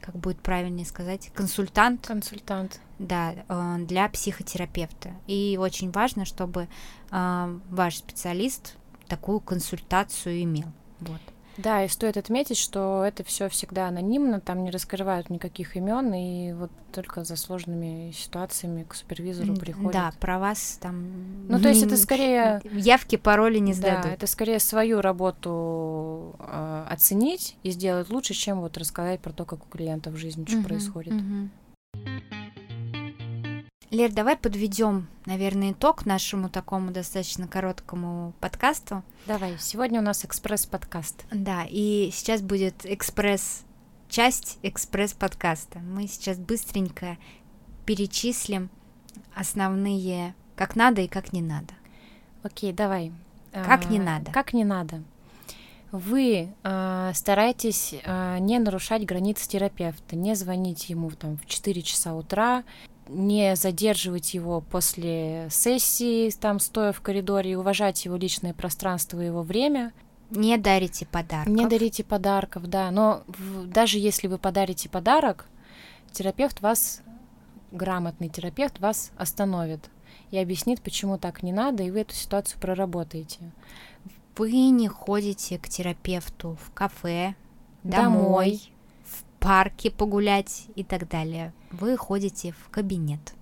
как 0.00 0.14
будет 0.14 0.38
правильнее 0.38 0.86
сказать, 0.86 1.32
консультант. 1.34 2.06
Консультант. 2.06 2.80
Да, 3.00 3.34
а, 3.48 3.78
для 3.78 4.08
психотерапевта. 4.08 5.10
И 5.26 5.58
очень 5.60 5.90
важно, 5.90 6.24
чтобы 6.24 6.68
а, 7.10 7.58
ваш 7.70 7.96
специалист 7.96 8.76
такую 9.08 9.40
консультацию 9.40 10.44
имел. 10.44 10.68
Вот. 11.00 11.20
Да, 11.58 11.84
и 11.84 11.88
стоит 11.88 12.16
отметить, 12.16 12.56
что 12.56 13.04
это 13.04 13.24
все 13.24 13.48
всегда 13.48 13.88
анонимно, 13.88 14.40
там 14.40 14.62
не 14.62 14.70
раскрывают 14.70 15.28
никаких 15.28 15.76
имен, 15.76 16.14
и 16.14 16.52
вот 16.52 16.70
только 16.92 17.24
за 17.24 17.36
сложными 17.36 18.12
ситуациями 18.12 18.84
к 18.84 18.94
супервизору 18.94 19.54
приходят. 19.54 19.92
Да, 19.92 20.12
про 20.20 20.38
вас 20.38 20.78
там. 20.80 21.48
Ну, 21.48 21.60
то 21.60 21.68
есть 21.68 21.82
это 21.82 21.96
скорее. 21.96 22.60
Явки, 22.72 23.16
пароли 23.16 23.58
не 23.58 23.74
сдадут. 23.74 24.04
Да, 24.04 24.10
это 24.10 24.26
скорее 24.26 24.60
свою 24.60 25.00
работу 25.00 26.36
э, 26.38 26.84
оценить 26.88 27.56
и 27.64 27.70
сделать 27.70 28.08
лучше, 28.08 28.34
чем 28.34 28.60
вот 28.60 28.78
рассказать 28.78 29.20
про 29.20 29.32
то, 29.32 29.44
как 29.44 29.64
у 29.66 29.68
клиента 29.68 30.10
в 30.10 30.16
жизни 30.16 30.46
что 30.46 30.62
происходит. 30.62 31.14
Лер, 33.90 34.12
давай 34.12 34.36
подведем, 34.36 35.08
наверное, 35.24 35.72
итог 35.72 36.04
нашему 36.04 36.50
такому 36.50 36.90
достаточно 36.90 37.48
короткому 37.48 38.34
подкасту. 38.38 39.02
Давай, 39.24 39.56
сегодня 39.58 40.00
у 40.00 40.02
нас 40.02 40.26
экспресс-подкаст. 40.26 41.24
Да, 41.30 41.64
и 41.66 42.10
сейчас 42.12 42.42
будет 42.42 42.84
экспресс, 42.84 43.64
часть 44.10 44.58
экспресс-подкаста. 44.62 45.78
Мы 45.78 46.06
сейчас 46.06 46.36
быстренько 46.36 47.16
перечислим 47.86 48.68
основные, 49.34 50.34
как 50.54 50.76
надо 50.76 51.00
и 51.00 51.08
как 51.08 51.32
не 51.32 51.40
надо. 51.40 51.72
Окей, 52.42 52.74
давай. 52.74 53.10
Как 53.52 53.86
а, 53.86 53.88
не 53.88 53.98
надо? 53.98 54.30
Как 54.32 54.52
не 54.52 54.64
надо. 54.64 55.02
Вы 55.92 56.52
э, 56.62 57.12
стараетесь 57.14 57.94
э, 58.04 58.38
не 58.40 58.58
нарушать 58.58 59.06
границы 59.06 59.48
терапевта, 59.48 60.16
не 60.16 60.34
звонить 60.34 60.90
ему 60.90 61.10
там 61.12 61.38
в 61.38 61.46
4 61.46 61.80
часа 61.80 62.14
утра, 62.14 62.64
не 63.08 63.56
задерживать 63.56 64.34
его 64.34 64.60
после 64.60 65.48
сессии, 65.50 66.30
там 66.30 66.60
стоя 66.60 66.92
в 66.92 67.00
коридоре, 67.00 67.52
и 67.52 67.54
уважать 67.54 68.04
его 68.04 68.16
личное 68.16 68.54
пространство 68.54 69.20
и 69.20 69.26
его 69.26 69.42
время. 69.42 69.92
Не 70.30 70.58
дарите 70.58 71.06
подарков. 71.06 71.54
Не 71.54 71.66
дарите 71.66 72.04
подарков, 72.04 72.66
да. 72.66 72.90
Но 72.90 73.22
в, 73.26 73.66
даже 73.66 73.98
если 73.98 74.26
вы 74.26 74.38
подарите 74.38 74.88
подарок, 74.88 75.46
терапевт 76.12 76.60
вас, 76.60 77.02
грамотный 77.72 78.28
терапевт 78.28 78.78
вас 78.78 79.10
остановит 79.16 79.88
и 80.30 80.38
объяснит, 80.38 80.82
почему 80.82 81.18
так 81.18 81.42
не 81.42 81.52
надо, 81.52 81.82
и 81.82 81.90
вы 81.90 82.00
эту 82.00 82.14
ситуацию 82.14 82.60
проработаете. 82.60 83.38
Вы 84.36 84.68
не 84.70 84.88
ходите 84.88 85.58
к 85.58 85.68
терапевту 85.68 86.56
в 86.62 86.72
кафе, 86.72 87.34
домой, 87.82 88.02
домой 88.04 88.72
парке 89.40 89.90
погулять 89.90 90.66
и 90.74 90.84
так 90.84 91.08
далее. 91.08 91.52
Вы 91.70 91.96
ходите 91.96 92.52
в 92.52 92.68
кабинет. 92.70 93.34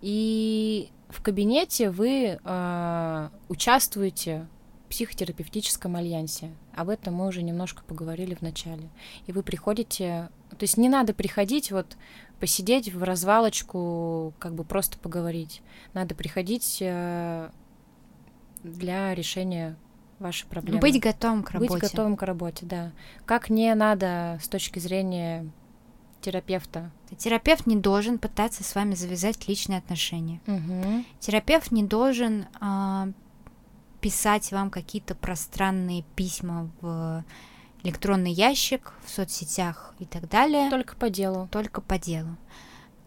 И 0.00 0.90
в 1.08 1.22
кабинете 1.22 1.90
вы 1.90 2.38
э, 2.42 3.28
участвуете 3.48 4.46
в 4.84 4.90
психотерапевтическом 4.90 5.96
альянсе. 5.96 6.50
Об 6.74 6.88
этом 6.88 7.14
мы 7.14 7.26
уже 7.26 7.42
немножко 7.42 7.82
поговорили 7.84 8.34
в 8.34 8.42
начале. 8.42 8.88
И 9.26 9.32
вы 9.32 9.42
приходите, 9.42 10.28
то 10.50 10.62
есть 10.62 10.76
не 10.76 10.88
надо 10.88 11.14
приходить 11.14 11.72
вот 11.72 11.96
посидеть 12.40 12.92
в 12.92 13.02
развалочку, 13.02 14.34
как 14.38 14.54
бы 14.54 14.64
просто 14.64 14.98
поговорить. 14.98 15.62
Надо 15.94 16.14
приходить 16.14 16.78
э, 16.80 17.50
для 18.62 19.14
решения 19.14 19.76
ваши 20.18 20.46
проблемы. 20.46 20.80
Быть 20.80 21.00
готовым 21.00 21.42
к 21.42 21.50
работе. 21.50 21.72
Быть 21.72 21.82
готовым 21.82 22.16
к 22.16 22.22
работе, 22.22 22.66
да. 22.66 22.92
Как 23.24 23.50
не 23.50 23.74
надо 23.74 24.38
с 24.42 24.48
точки 24.48 24.78
зрения 24.78 25.46
терапевта. 26.24 26.90
Терапевт 27.18 27.66
не 27.66 27.76
должен 27.76 28.18
пытаться 28.18 28.64
с 28.64 28.74
вами 28.74 28.94
завязать 28.94 29.46
личные 29.46 29.78
отношения. 29.78 30.40
Угу. 30.46 31.04
Терапевт 31.20 31.70
не 31.70 31.84
должен 31.84 32.46
э, 32.60 33.12
писать 34.00 34.50
вам 34.50 34.70
какие-то 34.70 35.14
пространные 35.14 36.02
письма 36.16 36.70
в 36.80 37.24
электронный 37.82 38.32
ящик, 38.32 38.94
в 39.04 39.10
соцсетях 39.10 39.94
и 39.98 40.06
так 40.06 40.28
далее. 40.30 40.70
Только 40.70 40.96
по 40.96 41.10
делу. 41.10 41.48
Только 41.52 41.82
по 41.82 41.98
делу. 41.98 42.36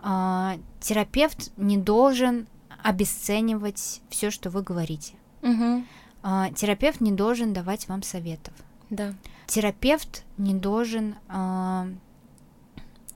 Э, 0.03 0.59
терапевт 0.79 1.51
не 1.57 1.77
должен 1.77 2.47
обесценивать 2.83 4.01
все, 4.09 4.29
что 4.29 4.51
вы 4.51 4.61
говорите. 4.61 5.15
Угу. 5.41 5.83
А, 6.29 6.51
терапевт 6.51 6.99
не 6.99 7.13
должен 7.13 7.53
давать 7.53 7.87
вам 7.87 8.03
советов. 8.03 8.53
Да. 8.89 9.13
Терапевт 9.45 10.25
не 10.37 10.53
должен 10.53 11.15
а, 11.29 11.87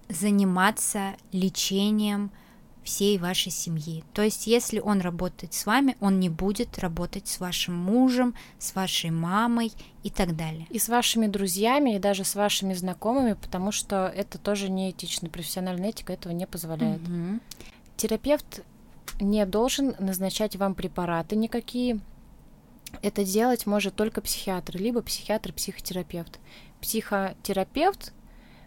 заниматься 0.08 1.16
лечением 1.34 2.32
всей 2.86 3.18
вашей 3.18 3.52
семьи. 3.52 4.06
То 4.14 4.22
есть, 4.22 4.48
если 4.48 4.80
он 4.80 5.02
работает 5.02 5.54
с 5.54 5.66
вами, 5.66 5.98
он 6.00 6.22
не 6.22 6.30
будет 6.30 6.80
работать 6.80 7.28
с 7.28 7.42
вашим 7.42 7.76
мужем, 7.76 8.34
с 8.60 8.76
вашей 8.76 9.10
мамой 9.10 9.74
и 10.04 10.10
так 10.10 10.38
далее. 10.38 10.66
И 10.70 10.80
с 10.80 10.88
вашими 10.88 11.28
друзьями, 11.28 11.98
и 11.98 12.00
даже 12.00 12.24
с 12.24 12.34
вашими 12.34 12.74
знакомыми, 12.74 13.34
потому 13.34 13.74
что 13.74 14.08
это 14.08 14.38
тоже 14.38 14.70
неэтично. 14.70 15.28
Профессиональная 15.28 15.90
этика 15.90 16.14
этого 16.14 16.32
не 16.32 16.48
позволяет. 16.48 17.02
Мгм. 17.02 17.42
Терапевт 17.98 18.62
не 19.20 19.46
должен 19.46 19.96
назначать 20.00 20.56
вам 20.56 20.76
препараты 20.76 21.36
никакие. 21.36 22.00
Это 23.02 23.24
делать 23.24 23.66
может 23.66 23.96
только 23.96 24.22
психиатр, 24.22 24.78
либо 24.78 25.02
психиатр-психотерапевт. 25.02 26.40
Психотерапевт, 26.82 28.14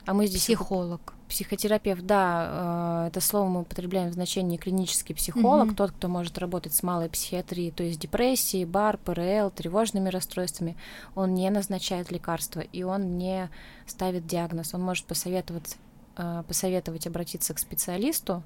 а 0.06 0.14
мы 0.14 0.26
здесь 0.26 0.42
Психолог. 0.44 1.14
Психотерапевт, 1.28 2.04
да, 2.04 3.04
э, 3.06 3.08
это 3.08 3.20
слово 3.20 3.48
мы 3.48 3.60
употребляем 3.62 4.10
в 4.10 4.14
значении 4.14 4.56
клинический 4.58 5.14
психолог, 5.14 5.68
Мгм. 5.68 5.74
тот, 5.76 5.92
кто 5.92 6.08
может 6.08 6.37
работать 6.38 6.74
с 6.74 6.82
малой 6.82 7.08
психиатрией, 7.08 7.70
то 7.70 7.82
есть 7.82 7.98
депрессией, 7.98 8.66
БАР, 8.66 8.98
ПРЛ, 8.98 9.50
тревожными 9.50 10.10
расстройствами. 10.10 10.76
Он 11.14 11.34
не 11.34 11.48
назначает 11.50 12.10
лекарства, 12.12 12.60
и 12.60 12.82
он 12.82 13.16
не 13.18 13.48
ставит 13.87 14.26
диагноз. 14.26 14.74
Он 14.74 14.82
может 14.82 15.06
посоветовать, 15.06 15.76
э, 16.16 16.44
посоветовать 16.46 17.06
обратиться 17.06 17.54
к 17.54 17.58
специалисту, 17.58 18.42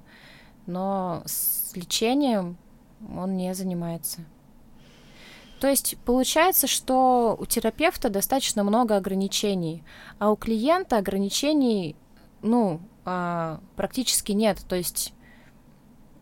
но 0.65 1.21
с 1.25 1.75
лечением 1.75 2.57
он 3.15 3.35
не 3.35 3.53
занимается. 3.53 4.21
То 5.59 5.67
есть 5.67 5.97
получается, 6.05 6.67
что 6.67 7.35
у 7.39 7.45
терапевта 7.45 8.09
достаточно 8.09 8.63
много 8.63 8.95
ограничений, 8.95 9.83
а 10.17 10.31
у 10.31 10.35
клиента 10.35 10.97
ограничений, 10.97 11.95
ну, 12.41 12.79
а, 13.05 13.59
практически 13.75 14.31
нет. 14.31 14.63
То 14.69 14.75
есть 14.75 15.13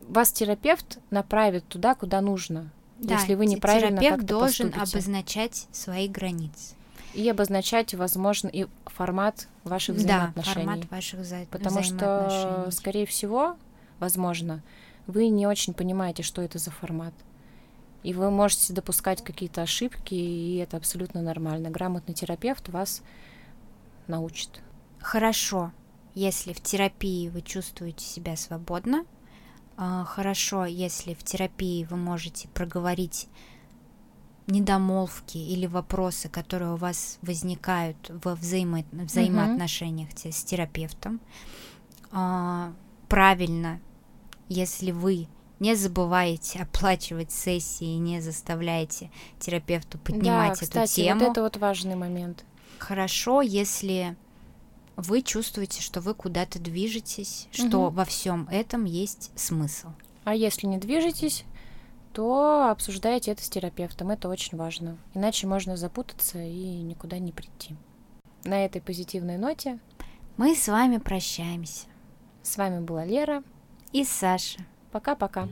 вас 0.01 0.31
терапевт 0.31 0.99
направит 1.11 1.67
туда, 1.67 1.93
куда 1.95 2.21
нужно, 2.21 2.71
Да, 2.99 3.15
если 3.15 3.35
вы 3.35 3.45
неправильно 3.45 3.99
терапевт 4.01 4.25
должен 4.25 4.71
поступите. 4.71 4.97
обозначать 4.97 5.67
свои 5.71 6.07
границы. 6.07 6.73
и 7.13 7.27
обозначать, 7.29 7.95
возможно, 7.95 8.47
и 8.47 8.67
формат 8.85 9.47
ваших 9.63 9.95
Да, 9.97 10.01
взаимоотношений. 10.35 10.65
формат 10.65 10.91
ваших 10.91 11.19
вза- 11.21 11.47
Потому 11.49 11.81
что, 11.81 11.95
взаимоотношений. 12.27 12.71
скорее 12.71 13.05
всего, 13.07 13.55
возможно, 13.99 14.61
вы 15.07 15.29
не 15.29 15.47
очень 15.47 15.73
понимаете, 15.73 16.21
что 16.21 16.43
это 16.43 16.59
за 16.59 16.69
формат. 16.69 17.13
И 18.07 18.13
вы 18.13 18.31
можете 18.31 18.71
допускать 18.71 19.21
какие-то 19.21 19.63
ошибки, 19.63 20.13
и 20.13 20.55
это 20.57 20.77
абсолютно 20.77 21.21
нормально. 21.21 21.69
Грамотный 21.69 22.13
терапевт 22.13 22.69
вас 22.69 23.01
научит. 24.07 24.61
Хорошо, 24.99 25.73
если 26.15 26.53
в 26.53 26.61
терапии 26.61 27.27
вы 27.27 27.41
чувствуете 27.41 28.05
себя 28.05 28.37
свободно. 28.37 29.03
а, 29.75 30.05
Хорошо, 30.05 30.63
если 30.65 31.13
в 31.13 31.23
терапии 31.23 31.83
вы 31.83 31.97
можете 31.97 32.47
проговорить 32.47 33.27
недомолвки 34.47 35.37
или 35.37 35.67
вопросы, 35.67 36.29
которые 36.29 36.73
у 36.73 36.77
вас 36.77 37.19
возникают 37.21 37.97
во 38.23 38.33
взаимо- 38.35 38.85
взаимоотношениях 38.93 40.13
те- 40.13 40.31
с 40.31 40.43
терапевтом. 40.43 41.19
А, 42.11 42.71
Правильно, 43.09 43.79
если 44.49 44.91
вы 44.91 45.27
не 45.59 45.75
забываете 45.75 46.59
оплачивать 46.63 47.31
сессии 47.31 47.97
не 47.97 48.21
заставляете 48.21 49.09
терапевту 49.39 49.97
поднимать 49.97 50.49
да, 50.49 50.53
эту 50.53 50.65
кстати, 50.65 50.95
тему. 51.01 51.19
вот 51.21 51.31
это 51.31 51.41
вот 51.41 51.57
важный 51.57 51.95
момент. 51.95 52.43
Хорошо, 52.79 53.41
если 53.41 54.15
вы 54.95 55.21
чувствуете, 55.21 55.81
что 55.81 56.01
вы 56.01 56.13
куда-то 56.13 56.59
движетесь, 56.59 57.47
что 57.51 57.85
Мгм. 57.87 57.95
во 57.95 58.05
всем 58.05 58.47
этом 58.51 58.85
есть 58.85 59.31
смысл. 59.35 59.89
А 60.23 60.35
если 60.35 60.67
не 60.67 60.77
движетесь, 60.77 61.43
то 62.13 62.69
обсуждайте 62.71 63.31
это 63.31 63.43
с 63.43 63.49
терапевтом. 63.49 64.09
Это 64.09 64.27
очень 64.27 64.57
важно. 64.57 64.97
Иначе 65.13 65.45
можно 65.47 65.77
запутаться 65.77 66.39
и 66.41 66.81
никуда 66.81 67.19
не 67.19 67.31
прийти. 67.31 67.75
На 68.43 68.63
этой 68.65 68.81
позитивной 68.81 69.37
ноте 69.37 69.79
Мы 70.37 70.55
с 70.55 70.67
вами 70.67 70.97
прощаемся. 70.97 71.85
с 72.43 72.57
вами 72.57 72.79
была 72.79 73.05
Лера. 73.05 73.43
И 73.91 74.03
Саша. 74.03 74.59
Пока-пока. 74.97 75.47